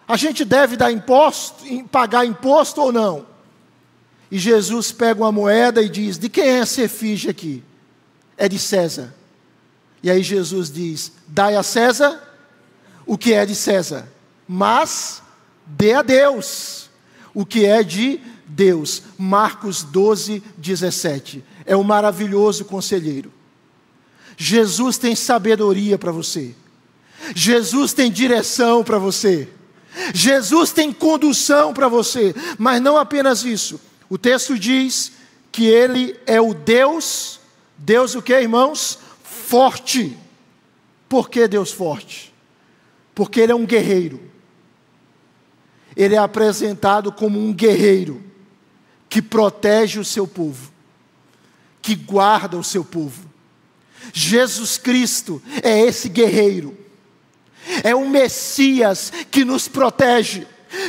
a 0.08 0.16
gente 0.16 0.42
deve 0.42 0.74
dar 0.74 0.90
imposto, 0.90 1.62
pagar 1.92 2.24
imposto 2.24 2.80
ou 2.80 2.90
não? 2.90 3.26
E 4.30 4.38
Jesus 4.38 4.90
pega 4.90 5.20
uma 5.20 5.30
moeda 5.30 5.82
e 5.82 5.88
diz: 5.88 6.18
De 6.18 6.30
quem 6.30 6.44
é 6.44 6.58
essa 6.60 6.82
efígie 6.82 7.28
aqui? 7.28 7.62
É 8.36 8.48
de 8.48 8.58
César. 8.58 9.14
E 10.02 10.10
aí 10.10 10.22
Jesus 10.22 10.72
diz: 10.72 11.12
Dai 11.26 11.56
a 11.56 11.62
César 11.62 12.24
o 13.04 13.18
que 13.18 13.34
é 13.34 13.44
de 13.44 13.54
César, 13.54 14.08
mas 14.46 15.22
dê 15.66 15.92
a 15.92 16.02
Deus 16.02 16.88
o 17.34 17.44
que 17.44 17.66
é 17.66 17.82
de 17.82 18.18
Deus. 18.46 19.02
Marcos 19.18 19.82
12, 19.82 20.42
17. 20.56 21.44
É 21.66 21.76
o 21.76 21.84
maravilhoso 21.84 22.64
conselheiro. 22.64 23.30
Jesus 24.38 24.96
tem 24.96 25.14
sabedoria 25.14 25.98
para 25.98 26.12
você. 26.12 26.54
Jesus 27.34 27.92
tem 27.92 28.10
direção 28.10 28.82
para 28.82 28.98
você. 28.98 29.48
Jesus 30.14 30.72
tem 30.72 30.92
condução 30.92 31.72
para 31.72 31.88
você, 31.88 32.34
mas 32.58 32.80
não 32.80 32.96
apenas 32.96 33.44
isso. 33.44 33.80
O 34.08 34.16
texto 34.16 34.58
diz 34.58 35.12
que 35.50 35.66
ele 35.66 36.18
é 36.26 36.40
o 36.40 36.54
Deus, 36.54 37.40
Deus 37.76 38.14
o 38.14 38.22
que, 38.22 38.32
irmãos? 38.32 38.98
Forte. 39.22 40.16
Por 41.08 41.28
que 41.28 41.48
Deus 41.48 41.72
forte? 41.72 42.34
Porque 43.14 43.40
ele 43.40 43.52
é 43.52 43.54
um 43.54 43.66
guerreiro. 43.66 44.20
Ele 45.96 46.14
é 46.14 46.18
apresentado 46.18 47.10
como 47.10 47.38
um 47.38 47.52
guerreiro 47.52 48.22
que 49.08 49.22
protege 49.22 49.98
o 49.98 50.04
seu 50.04 50.26
povo, 50.26 50.70
que 51.80 51.94
guarda 51.94 52.56
o 52.56 52.62
seu 52.62 52.84
povo. 52.84 53.28
Jesus 54.12 54.78
Cristo 54.78 55.42
é 55.62 55.80
esse 55.80 56.08
guerreiro 56.08 56.76
é 57.82 57.94
o 57.94 58.08
Messias 58.08 59.12
que 59.30 59.44
nos 59.44 59.68
protege. 59.68 60.46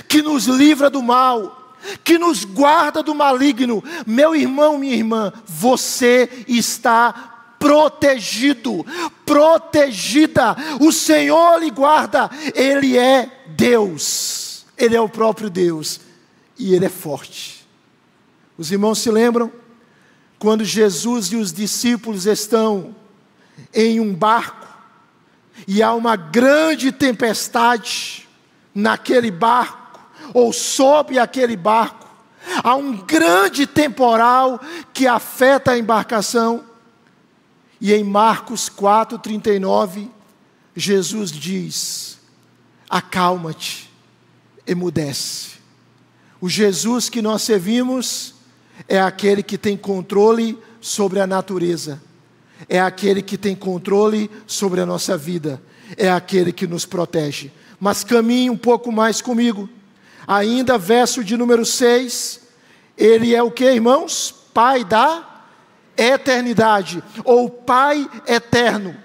que 0.08 0.22
nos 0.22 0.46
livra 0.46 0.90
do 0.90 1.02
mal, 1.02 1.78
que 2.04 2.18
nos 2.18 2.44
guarda 2.44 3.02
do 3.02 3.16
maligno. 3.16 3.84
Meu 4.06 4.36
irmão, 4.36 4.78
minha 4.78 4.96
irmã, 4.96 5.32
você 5.46 6.30
está 6.48 7.56
protegido, 7.60 8.86
protegida. 9.26 10.56
O 10.80 10.92
Senhor 10.92 11.60
lhe 11.60 11.70
guarda, 11.70 12.30
Ele 12.54 12.98
é 12.98 13.30
Deus, 13.48 14.66
Ele 14.78 14.96
é 14.96 15.02
o 15.02 15.10
próprio 15.10 15.50
Deus 15.50 16.00
e 16.58 16.74
Ele 16.74 16.86
é 16.86 16.90
forte. 16.90 17.68
Os 18.58 18.72
irmãos 18.72 19.00
se 19.00 19.10
lembram? 19.10 19.52
Quando 20.38 20.64
Jesus 20.64 21.28
e 21.28 21.36
os 21.36 21.52
discípulos 21.52 22.26
estão 22.26 22.96
em 23.74 24.00
um 24.00 24.14
barco 24.14 24.59
e 25.72 25.84
há 25.84 25.94
uma 25.94 26.16
grande 26.16 26.92
tempestade 26.92 28.28
naquele 28.74 29.30
barco, 29.30 30.00
ou 30.34 30.52
sob 30.52 31.20
aquele 31.20 31.56
barco, 31.56 32.10
há 32.64 32.76
um 32.76 32.98
grande 32.98 33.68
temporal 33.68 34.60
que 34.92 35.06
afeta 35.06 35.74
a 35.74 35.78
embarcação. 35.78 36.66
E 37.80 37.94
em 37.94 38.04
Marcos 38.04 38.68
4,39, 38.68 40.10
Jesus 40.76 41.32
diz: 41.32 42.18
Acalma-te, 42.90 43.92
emudece. 44.66 45.60
O 46.42 46.50
Jesus 46.50 47.10
que 47.10 47.22
nós 47.22 47.44
servimos 47.44 48.34
é 48.88 49.00
aquele 49.00 49.44
que 49.44 49.56
tem 49.56 49.78
controle 49.78 50.58
sobre 50.82 51.20
a 51.20 51.28
natureza, 51.28 52.02
é 52.68 52.80
aquele 52.80 53.22
que 53.22 53.38
tem 53.38 53.56
controle 53.56 54.30
sobre 54.46 54.82
a 54.82 54.86
nossa 54.86 55.18
vida, 55.18 55.62
é 55.96 56.10
aquele 56.10 56.52
que 56.52 56.68
nos 56.68 56.86
protege. 56.86 57.52
Mas 57.80 58.04
caminhe 58.04 58.50
um 58.50 58.58
pouco 58.58 58.92
mais 58.92 59.22
comigo. 59.22 59.70
Ainda 60.28 60.78
verso 60.78 61.24
de 61.24 61.38
número 61.38 61.66
6, 61.66 62.42
ele 62.98 63.34
é 63.34 63.42
o 63.42 63.52
que, 63.52 63.66
irmãos? 63.66 64.36
Pai 64.54 64.84
da 64.84 65.44
eternidade, 65.98 67.04
ou 67.24 67.50
Pai 67.50 68.10
eterno. 68.28 68.96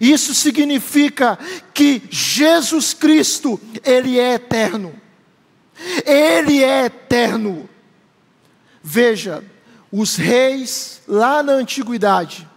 Isso 0.00 0.34
significa 0.34 1.38
que 1.72 2.02
Jesus 2.10 2.92
Cristo, 2.94 3.60
ele 3.84 4.18
é 4.18 4.34
eterno. 4.34 4.94
Ele 6.04 6.62
é 6.62 6.86
eterno. 6.86 7.68
Veja, 8.82 9.44
os 9.92 10.16
reis 10.16 11.02
lá 11.06 11.42
na 11.42 11.52
antiguidade 11.52 12.48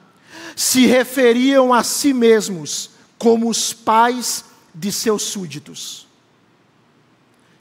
se 0.60 0.86
referiam 0.86 1.74
a 1.74 1.84
si 1.84 2.14
mesmos 2.14 2.90
como 3.18 3.48
os 3.50 3.72
pais 3.72 4.44
de 4.76 4.92
seus 4.92 5.24
súditos. 5.24 6.06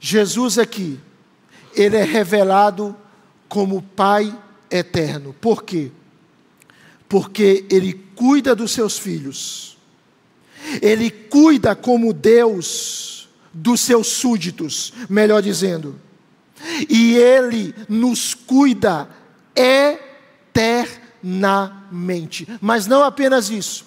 Jesus 0.00 0.58
aqui, 0.58 0.98
ele 1.76 1.96
é 1.96 2.02
revelado 2.02 2.96
como 3.48 3.82
Pai 3.82 4.36
eterno. 4.68 5.32
Por 5.40 5.62
quê? 5.62 5.92
Porque 7.08 7.64
ele 7.70 7.92
cuida 8.16 8.52
dos 8.52 8.72
seus 8.72 8.98
filhos. 8.98 9.78
Ele 10.82 11.08
cuida 11.08 11.76
como 11.76 12.12
Deus 12.12 13.28
dos 13.54 13.80
seus 13.80 14.08
súditos, 14.08 14.92
melhor 15.08 15.40
dizendo 15.40 16.00
e 16.88 17.16
Ele 17.16 17.74
nos 17.88 18.34
cuida 18.34 19.08
eternamente. 21.22 22.48
Mas 22.60 22.86
não 22.86 23.02
apenas 23.02 23.50
isso. 23.50 23.86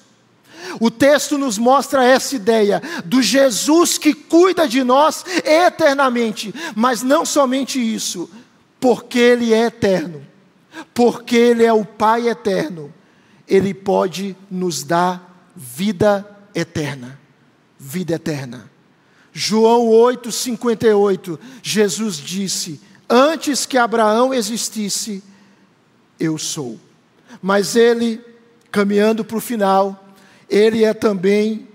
O 0.79 0.91
texto 0.91 1.37
nos 1.37 1.57
mostra 1.57 2.05
essa 2.05 2.35
ideia 2.35 2.81
do 3.03 3.21
Jesus 3.21 3.97
que 3.97 4.13
cuida 4.13 4.67
de 4.67 4.83
nós 4.83 5.25
eternamente, 5.43 6.53
mas 6.75 7.01
não 7.01 7.25
somente 7.25 7.79
isso, 7.79 8.29
porque 8.79 9.17
Ele 9.17 9.53
é 9.53 9.65
eterno, 9.65 10.25
porque 10.93 11.35
Ele 11.35 11.65
é 11.65 11.73
o 11.73 11.83
Pai 11.83 12.29
eterno, 12.29 12.93
Ele 13.47 13.73
pode 13.73 14.35
nos 14.49 14.83
dar 14.83 15.51
vida 15.55 16.25
eterna. 16.53 17.19
Vida 17.79 18.13
eterna. 18.13 18.69
João 19.33 19.87
8,58, 19.87 21.39
Jesus 21.63 22.17
disse: 22.17 22.79
Antes 23.09 23.65
que 23.65 23.77
Abraão 23.77 24.31
existisse, 24.31 25.23
eu 26.19 26.37
sou. 26.37 26.79
Mas 27.41 27.75
ele, 27.75 28.23
caminhando 28.71 29.25
para 29.25 29.37
o 29.37 29.41
final, 29.41 30.13
ele 30.49 30.83
é 30.83 30.93
também 30.93 31.67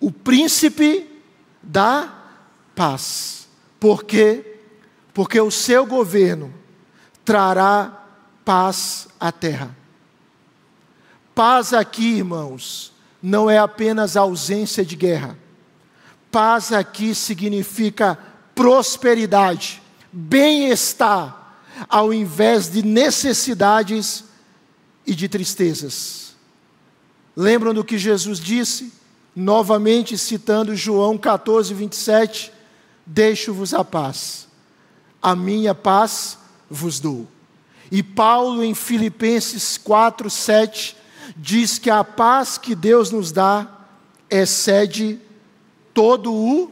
o 0.00 0.10
príncipe 0.10 1.08
da 1.62 2.12
paz. 2.74 3.48
Por 3.80 4.04
quê? 4.04 4.58
Porque 5.14 5.40
o 5.40 5.50
seu 5.50 5.86
governo 5.86 6.52
trará 7.24 8.04
paz 8.44 9.08
à 9.18 9.32
terra. 9.32 9.76
Paz 11.34 11.72
aqui, 11.72 12.16
irmãos, 12.16 12.92
não 13.22 13.48
é 13.48 13.58
apenas 13.58 14.16
ausência 14.16 14.84
de 14.84 14.96
guerra 14.96 15.36
Paz 16.30 16.72
aqui 16.72 17.14
significa 17.14 18.18
prosperidade, 18.54 19.82
bem-estar, 20.12 21.56
ao 21.88 22.12
invés 22.12 22.70
de 22.70 22.82
necessidades 22.82 24.24
e 25.08 25.14
de 25.14 25.26
tristezas. 25.26 26.36
Lembram 27.34 27.72
do 27.72 27.82
que 27.82 27.96
Jesus 27.96 28.38
disse? 28.38 28.92
Novamente 29.34 30.18
citando 30.18 30.76
João 30.76 31.16
14, 31.16 31.72
27, 31.72 32.52
deixo-vos 33.06 33.72
a 33.72 33.82
paz, 33.82 34.46
a 35.22 35.34
minha 35.34 35.74
paz 35.74 36.36
vos 36.68 37.00
dou. 37.00 37.26
E 37.90 38.02
Paulo 38.02 38.62
em 38.62 38.74
Filipenses 38.74 39.78
4, 39.78 40.28
7, 40.28 40.94
diz 41.34 41.78
que 41.78 41.88
a 41.88 42.04
paz 42.04 42.58
que 42.58 42.74
Deus 42.74 43.10
nos 43.10 43.32
dá 43.32 43.66
excede 44.28 45.18
todo 45.94 46.34
o 46.34 46.70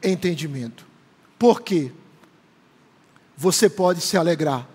entendimento. 0.00 0.86
Por 1.36 1.60
quê? 1.60 1.90
Você 3.36 3.68
pode 3.68 4.00
se 4.00 4.16
alegrar, 4.16 4.68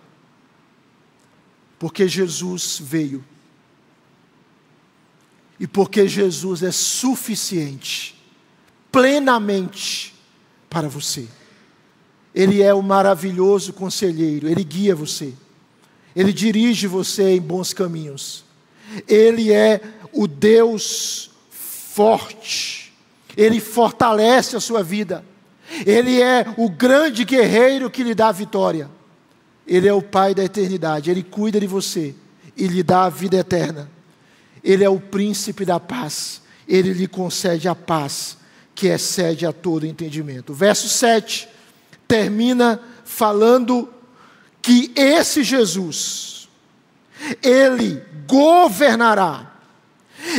porque 1.80 2.08
Jesus 2.08 2.80
veio, 2.84 3.24
e 5.60 5.66
porque 5.66 6.08
Jesus 6.08 6.62
é 6.62 6.72
suficiente, 6.72 8.16
plenamente, 8.92 10.14
para 10.70 10.88
você. 10.88 11.28
Ele 12.36 12.62
é 12.62 12.74
o 12.74 12.84
maravilhoso 12.84 13.74
conselheiro, 13.74 14.48
ele 14.48 14.64
guia 14.64 14.94
você, 14.94 15.34
ele 16.16 16.32
dirige 16.32 16.86
você 16.86 17.32
em 17.32 17.42
bons 17.42 17.74
caminhos, 17.74 18.46
ele 19.08 19.52
é 19.52 19.82
o 20.14 20.28
Deus 20.28 21.32
forte 21.50 22.80
ele 23.40 23.62
fortalece 23.62 24.58
a 24.58 24.60
sua 24.60 24.84
vida. 24.84 25.24
Ele 25.86 26.22
é 26.22 26.46
o 26.58 26.70
grande 26.70 27.24
guerreiro 27.24 27.90
que 27.90 28.04
lhe 28.04 28.14
dá 28.14 28.28
a 28.28 28.34
vitória. 28.34 28.90
Ele 29.70 29.88
é 29.88 29.94
o 29.94 30.02
Pai 30.02 30.34
da 30.34 30.44
eternidade. 30.44 31.12
Ele 31.12 31.24
cuida 31.24 31.60
de 31.60 31.68
você 31.68 32.16
e 32.58 32.68
lhe 32.68 32.84
dá 32.84 33.04
a 33.04 33.10
vida 33.10 33.38
eterna. 33.38 33.90
Ele 34.64 34.84
é 34.84 34.90
o 34.90 35.00
príncipe 35.00 35.64
da 35.64 35.80
paz. 35.80 36.42
Ele 36.68 36.92
lhe 36.92 37.08
concede 37.08 37.70
a 37.70 37.76
paz 37.76 38.38
que 38.74 38.88
excede 38.88 39.46
a 39.46 39.54
todo 39.54 39.86
entendimento. 39.86 40.54
verso 40.54 40.90
7 40.90 41.48
termina 42.08 42.82
falando 43.06 43.90
que 44.62 44.92
esse 44.96 45.44
Jesus, 45.44 46.50
ele 47.44 48.02
governará 48.28 49.50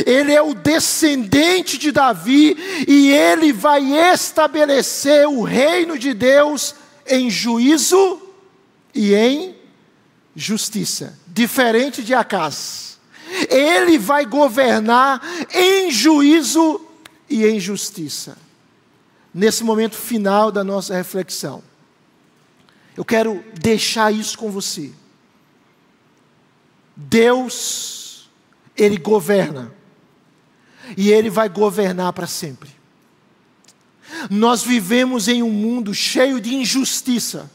ele 0.05 0.31
é 0.31 0.41
o 0.41 0.53
descendente 0.53 1.77
de 1.77 1.91
Davi 1.91 2.55
e 2.87 3.11
ele 3.11 3.51
vai 3.51 3.81
estabelecer 4.13 5.27
o 5.27 5.41
reino 5.41 5.97
de 5.97 6.13
Deus 6.13 6.75
em 7.07 7.29
juízo 7.29 8.21
e 8.93 9.13
em 9.13 9.55
justiça, 10.35 11.17
diferente 11.27 12.03
de 12.03 12.13
Acas. 12.13 12.99
Ele 13.49 13.97
vai 13.97 14.25
governar 14.25 15.21
em 15.53 15.89
juízo 15.89 16.81
e 17.29 17.45
em 17.45 17.59
justiça. 17.59 18.37
Nesse 19.33 19.63
momento 19.63 19.95
final 19.95 20.51
da 20.51 20.63
nossa 20.63 20.93
reflexão, 20.93 21.63
eu 22.97 23.05
quero 23.05 23.43
deixar 23.59 24.13
isso 24.13 24.37
com 24.37 24.51
você. 24.51 24.91
Deus 26.95 28.01
ele 28.75 28.97
governa. 28.97 29.71
E 30.97 31.11
Ele 31.11 31.29
vai 31.29 31.47
governar 31.47 32.11
para 32.13 32.27
sempre. 32.27 32.69
Nós 34.29 34.63
vivemos 34.63 35.27
em 35.27 35.41
um 35.41 35.51
mundo 35.51 35.93
cheio 35.93 36.41
de 36.41 36.53
injustiça. 36.55 37.49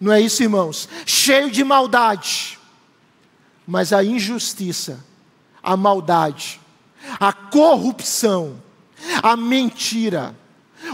Não 0.00 0.12
é 0.12 0.20
isso, 0.20 0.42
irmãos? 0.42 0.88
Cheio 1.04 1.50
de 1.50 1.64
maldade. 1.64 2.58
Mas 3.66 3.92
a 3.92 4.02
injustiça, 4.02 5.04
a 5.62 5.76
maldade, 5.76 6.60
a 7.20 7.32
corrupção, 7.32 8.62
a 9.22 9.36
mentira, 9.36 10.34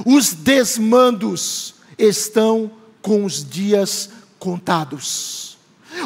os 0.05 0.33
desmandos 0.33 1.75
estão 1.99 2.71
com 3.01 3.25
os 3.25 3.49
dias 3.49 4.11
contados. 4.39 5.57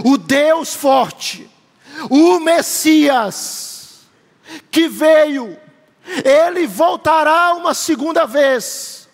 O 0.05 0.19
Deus 0.19 0.75
forte, 0.75 1.49
o 2.11 2.39
Messias, 2.41 4.01
que 4.71 4.89
veio, 4.89 5.57
ele 6.25 6.67
voltará 6.67 7.55
uma 7.55 7.73
segunda 7.75 8.27
vez, 8.27 9.09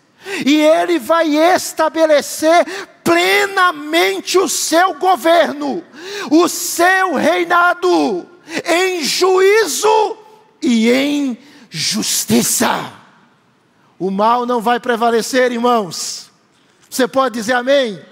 e 0.44 0.56
ele 0.56 0.98
vai 0.98 1.36
estabelecer 1.36 2.66
plenamente 3.04 4.38
o 4.38 4.48
seu 4.48 4.94
governo, 4.94 5.84
o 6.30 6.48
seu 6.48 7.14
reinado, 7.14 8.26
em 8.64 9.04
juízo 9.04 10.16
e 10.62 10.90
em 10.90 11.38
justiça. 11.68 12.92
O 13.98 14.10
mal 14.10 14.46
não 14.46 14.60
vai 14.60 14.80
prevalecer, 14.80 15.52
irmãos. 15.52 16.30
Você 16.88 17.06
pode 17.06 17.34
dizer 17.34 17.52
amém? 17.52 18.02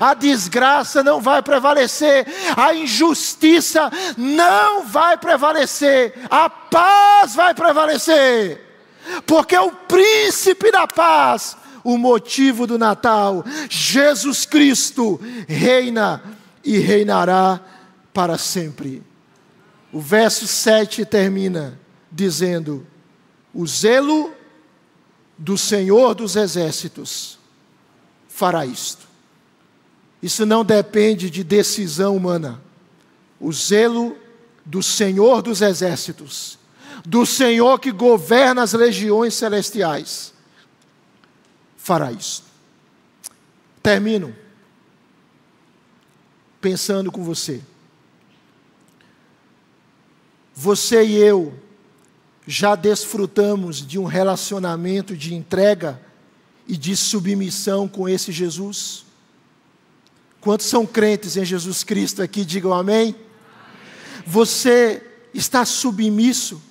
A 0.00 0.14
desgraça 0.14 1.02
não 1.02 1.20
vai 1.20 1.42
prevalecer, 1.42 2.26
a 2.56 2.72
injustiça 2.72 3.90
não 4.16 4.84
vai 4.84 5.16
prevalecer, 5.16 6.14
a 6.30 6.48
paz 6.48 7.34
vai 7.34 7.52
prevalecer, 7.52 8.60
porque 9.26 9.58
o 9.58 9.72
príncipe 9.72 10.70
da 10.70 10.86
paz, 10.86 11.56
o 11.84 11.98
motivo 11.98 12.66
do 12.66 12.78
Natal, 12.78 13.44
Jesus 13.68 14.46
Cristo, 14.46 15.20
reina 15.48 16.22
e 16.64 16.78
reinará 16.78 17.60
para 18.12 18.38
sempre. 18.38 19.02
O 19.92 20.00
verso 20.00 20.46
7 20.46 21.04
termina 21.04 21.78
dizendo: 22.10 22.86
O 23.52 23.66
zelo 23.66 24.32
do 25.36 25.58
Senhor 25.58 26.14
dos 26.14 26.36
exércitos 26.36 27.38
fará 28.28 28.64
isto. 28.64 29.06
Isso 30.22 30.46
não 30.46 30.64
depende 30.64 31.28
de 31.28 31.42
decisão 31.42 32.16
humana. 32.16 32.62
O 33.40 33.52
zelo 33.52 34.16
do 34.64 34.82
Senhor 34.82 35.42
dos 35.42 35.60
exércitos, 35.60 36.58
do 37.04 37.26
Senhor 37.26 37.80
que 37.80 37.90
governa 37.90 38.62
as 38.62 38.72
legiões 38.72 39.34
celestiais, 39.34 40.31
fará 41.82 42.12
isto. 42.12 42.46
Termino 43.82 44.32
pensando 46.60 47.10
com 47.10 47.24
você. 47.24 47.60
Você 50.54 51.04
e 51.04 51.16
eu 51.16 51.52
já 52.46 52.76
desfrutamos 52.76 53.84
de 53.84 53.98
um 53.98 54.04
relacionamento 54.04 55.16
de 55.16 55.34
entrega 55.34 56.00
e 56.68 56.76
de 56.76 56.96
submissão 56.96 57.88
com 57.88 58.08
esse 58.08 58.30
Jesus? 58.30 59.04
Quantos 60.40 60.66
são 60.66 60.86
crentes 60.86 61.36
em 61.36 61.44
Jesus 61.44 61.82
Cristo 61.82 62.22
aqui? 62.22 62.44
Digam 62.44 62.72
amém. 62.72 63.12
Você 64.24 65.04
está 65.34 65.64
submisso 65.64 66.62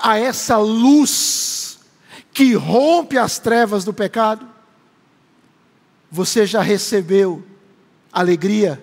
a 0.00 0.18
essa 0.18 0.58
luz 0.58 1.67
que 2.38 2.54
rompe 2.54 3.18
as 3.18 3.40
trevas 3.40 3.84
do 3.84 3.92
pecado? 3.92 4.48
Você 6.08 6.46
já 6.46 6.62
recebeu 6.62 7.44
alegria? 8.12 8.80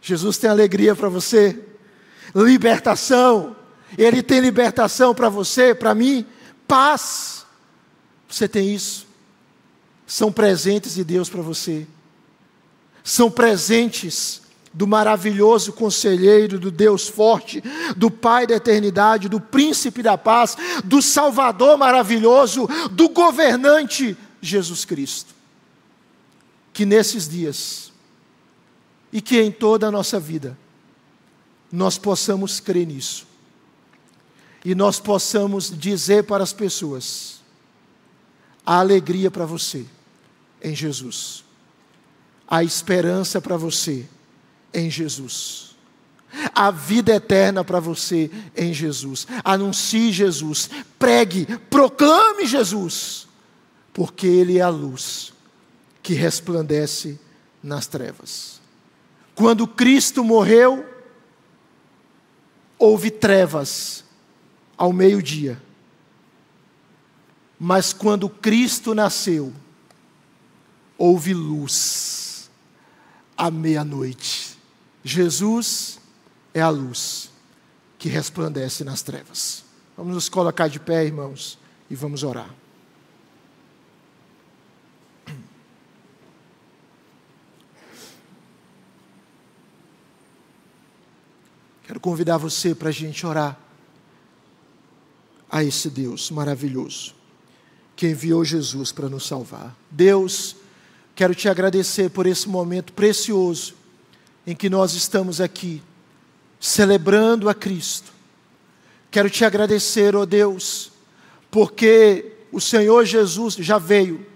Jesus 0.00 0.38
tem 0.38 0.48
alegria 0.48 0.96
para 0.96 1.10
você, 1.10 1.62
libertação, 2.34 3.54
ele 3.98 4.22
tem 4.22 4.40
libertação 4.40 5.14
para 5.14 5.28
você, 5.28 5.74
para 5.74 5.94
mim, 5.94 6.24
paz. 6.66 7.44
Você 8.26 8.48
tem 8.48 8.74
isso. 8.74 9.06
São 10.06 10.32
presentes 10.32 10.94
de 10.94 11.04
Deus 11.04 11.28
para 11.28 11.42
você. 11.42 11.86
São 13.02 13.30
presentes 13.30 14.40
do 14.74 14.88
maravilhoso 14.88 15.72
conselheiro, 15.72 16.58
do 16.58 16.68
Deus 16.68 17.06
forte, 17.06 17.62
do 17.96 18.10
Pai 18.10 18.44
da 18.44 18.56
eternidade, 18.56 19.28
do 19.28 19.40
príncipe 19.40 20.02
da 20.02 20.18
paz, 20.18 20.56
do 20.84 21.00
Salvador 21.00 21.78
maravilhoso, 21.78 22.68
do 22.90 23.08
governante 23.08 24.16
Jesus 24.42 24.84
Cristo. 24.84 25.32
Que 26.72 26.84
nesses 26.84 27.28
dias 27.28 27.92
e 29.12 29.20
que 29.20 29.40
em 29.40 29.52
toda 29.52 29.86
a 29.86 29.92
nossa 29.92 30.18
vida 30.18 30.58
nós 31.70 31.96
possamos 31.96 32.58
crer 32.58 32.84
nisso 32.84 33.28
e 34.64 34.74
nós 34.74 34.98
possamos 34.98 35.70
dizer 35.70 36.24
para 36.24 36.42
as 36.42 36.52
pessoas 36.52 37.40
a 38.66 38.80
alegria 38.80 39.30
para 39.30 39.44
você 39.44 39.86
em 40.60 40.74
Jesus, 40.74 41.44
a 42.48 42.64
esperança 42.64 43.40
para 43.40 43.56
você 43.56 44.08
em 44.74 44.90
Jesus, 44.90 45.76
a 46.54 46.70
vida 46.70 47.14
eterna 47.14 47.64
para 47.64 47.78
você 47.78 48.30
em 48.56 48.74
Jesus. 48.74 49.26
Anuncie 49.44 50.12
Jesus, 50.12 50.68
pregue, 50.98 51.46
proclame 51.70 52.46
Jesus, 52.46 53.28
porque 53.92 54.26
Ele 54.26 54.58
é 54.58 54.62
a 54.62 54.68
luz 54.68 55.32
que 56.02 56.12
resplandece 56.12 57.18
nas 57.62 57.86
trevas. 57.86 58.60
Quando 59.34 59.66
Cristo 59.66 60.22
morreu, 60.22 60.84
houve 62.78 63.10
trevas 63.10 64.04
ao 64.76 64.92
meio-dia. 64.92 65.60
Mas 67.58 67.92
quando 67.92 68.28
Cristo 68.28 68.94
nasceu, 68.94 69.52
houve 70.98 71.32
luz 71.32 72.50
à 73.36 73.50
meia-noite. 73.50 74.53
Jesus 75.04 76.00
é 76.54 76.62
a 76.62 76.70
luz 76.70 77.30
que 77.98 78.08
resplandece 78.08 78.82
nas 78.82 79.02
trevas. 79.02 79.62
Vamos 79.96 80.14
nos 80.14 80.28
colocar 80.30 80.66
de 80.66 80.80
pé, 80.80 81.04
irmãos, 81.04 81.58
e 81.90 81.94
vamos 81.94 82.22
orar. 82.22 82.48
Quero 91.86 92.00
convidar 92.00 92.38
você 92.38 92.74
para 92.74 92.88
a 92.88 92.92
gente 92.92 93.26
orar 93.26 93.58
a 95.50 95.62
esse 95.62 95.90
Deus 95.90 96.30
maravilhoso 96.30 97.14
que 97.94 98.08
enviou 98.08 98.42
Jesus 98.42 98.90
para 98.90 99.08
nos 99.08 99.26
salvar. 99.26 99.76
Deus, 99.90 100.56
quero 101.14 101.34
te 101.34 101.46
agradecer 101.46 102.10
por 102.10 102.26
esse 102.26 102.48
momento 102.48 102.92
precioso 102.94 103.83
em 104.46 104.54
que 104.54 104.68
nós 104.68 104.94
estamos 104.94 105.40
aqui 105.40 105.82
celebrando 106.60 107.48
a 107.48 107.54
Cristo. 107.54 108.12
Quero 109.10 109.30
te 109.30 109.44
agradecer, 109.44 110.16
ó 110.16 110.20
oh 110.20 110.26
Deus, 110.26 110.92
porque 111.50 112.32
o 112.50 112.60
Senhor 112.60 113.04
Jesus 113.04 113.54
já 113.54 113.78
veio 113.78 114.26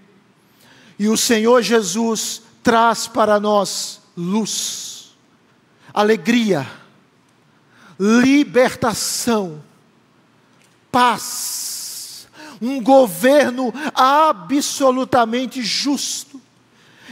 e 0.97 1.07
o 1.07 1.17
Senhor 1.17 1.61
Jesus 1.61 2.41
traz 2.61 3.07
para 3.07 3.39
nós 3.39 4.01
luz, 4.15 5.15
alegria, 5.93 6.69
libertação 7.99 9.63
paz, 10.91 12.27
um 12.61 12.81
governo 12.81 13.73
absolutamente 13.93 15.61
justo, 15.61 16.41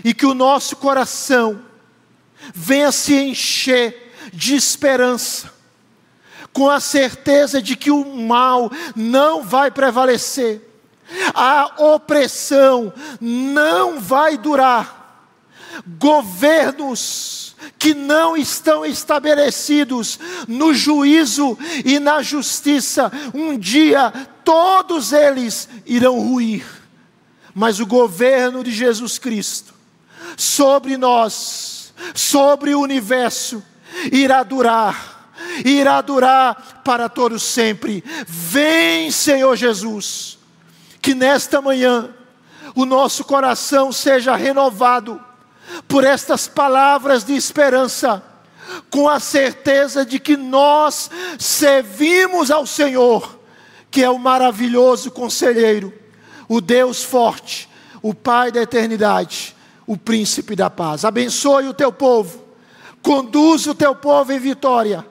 e 0.03 0.13
que 0.13 0.25
o 0.25 0.33
nosso 0.33 0.75
coração 0.75 1.61
venha 2.53 2.91
se 2.91 3.13
encher 3.13 4.13
de 4.33 4.55
esperança, 4.55 5.51
com 6.53 6.69
a 6.69 6.79
certeza 6.79 7.61
de 7.61 7.75
que 7.75 7.91
o 7.91 8.03
mal 8.03 8.71
não 8.95 9.43
vai 9.43 9.71
prevalecer, 9.71 10.61
a 11.33 11.75
opressão 11.77 12.93
não 13.21 13.99
vai 13.99 14.37
durar, 14.37 15.25
governos 15.99 17.55
que 17.77 17.93
não 17.93 18.35
estão 18.35 18.85
estabelecidos 18.85 20.19
no 20.47 20.73
juízo 20.73 21.57
e 21.85 21.99
na 21.99 22.21
justiça, 22.21 23.11
um 23.33 23.57
dia 23.57 24.11
todos 24.43 25.13
eles 25.13 25.67
irão 25.85 26.19
ruir, 26.19 26.65
mas 27.53 27.79
o 27.79 27.85
governo 27.85 28.63
de 28.63 28.71
Jesus 28.71 29.17
Cristo 29.17 29.77
sobre 30.35 30.97
nós, 30.97 31.76
sobre 32.13 32.73
o 32.73 32.81
universo, 32.81 33.63
irá 34.11 34.43
durar, 34.43 35.31
irá 35.65 36.01
durar 36.01 36.81
para 36.83 37.09
todos 37.09 37.43
sempre. 37.43 38.03
Vem, 38.27 39.11
Senhor 39.11 39.55
Jesus, 39.55 40.37
que 41.01 41.13
nesta 41.13 41.61
manhã 41.61 42.09
o 42.75 42.85
nosso 42.85 43.23
coração 43.23 43.91
seja 43.91 44.35
renovado 44.35 45.19
por 45.87 46.03
estas 46.03 46.47
palavras 46.47 47.23
de 47.23 47.33
esperança, 47.33 48.23
com 48.89 49.07
a 49.07 49.19
certeza 49.19 50.05
de 50.05 50.19
que 50.19 50.37
nós 50.37 51.09
servimos 51.39 52.51
ao 52.51 52.65
Senhor, 52.65 53.39
que 53.89 54.03
é 54.03 54.09
o 54.09 54.19
maravilhoso 54.19 55.09
conselheiro, 55.09 55.93
o 56.47 56.61
Deus 56.61 57.03
forte, 57.03 57.69
o 58.01 58.13
Pai 58.13 58.51
da 58.51 58.61
eternidade, 58.61 59.55
o 59.87 59.95
príncipe 59.97 60.55
da 60.55 60.69
paz. 60.69 61.05
Abençoe 61.05 61.67
o 61.67 61.73
teu 61.73 61.91
povo, 61.91 62.43
conduz 63.01 63.65
o 63.65 63.73
teu 63.73 63.95
povo 63.95 64.33
em 64.33 64.39
vitória, 64.39 65.07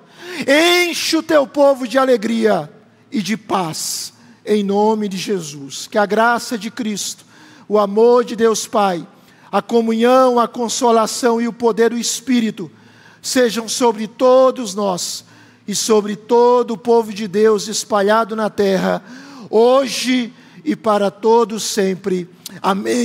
enche 0.46 1.16
o 1.16 1.22
teu 1.22 1.46
povo 1.46 1.88
de 1.88 1.96
alegria 1.96 2.70
e 3.10 3.22
de 3.22 3.36
paz, 3.36 4.12
em 4.44 4.62
nome 4.62 5.08
de 5.08 5.16
Jesus. 5.16 5.88
Que 5.88 5.96
a 5.96 6.04
graça 6.04 6.58
de 6.58 6.70
Cristo, 6.70 7.24
o 7.66 7.78
amor 7.78 8.22
de 8.24 8.36
Deus 8.36 8.66
Pai, 8.66 9.06
a 9.50 9.62
comunhão, 9.62 10.38
a 10.38 10.46
consolação 10.46 11.40
e 11.40 11.48
o 11.48 11.52
poder 11.52 11.90
do 11.90 11.96
Espírito 11.96 12.70
sejam 13.22 13.68
sobre 13.68 14.06
todos 14.06 14.74
nós 14.74 15.24
e 15.66 15.74
sobre 15.74 16.14
todo 16.14 16.72
o 16.72 16.78
povo 16.78 17.12
de 17.12 17.26
Deus 17.26 17.66
espalhado 17.66 18.36
na 18.36 18.48
terra, 18.48 19.02
hoje 19.50 20.32
e 20.64 20.76
para 20.76 21.10
todos 21.10 21.64
sempre. 21.64 22.28
Amém. 22.62 23.04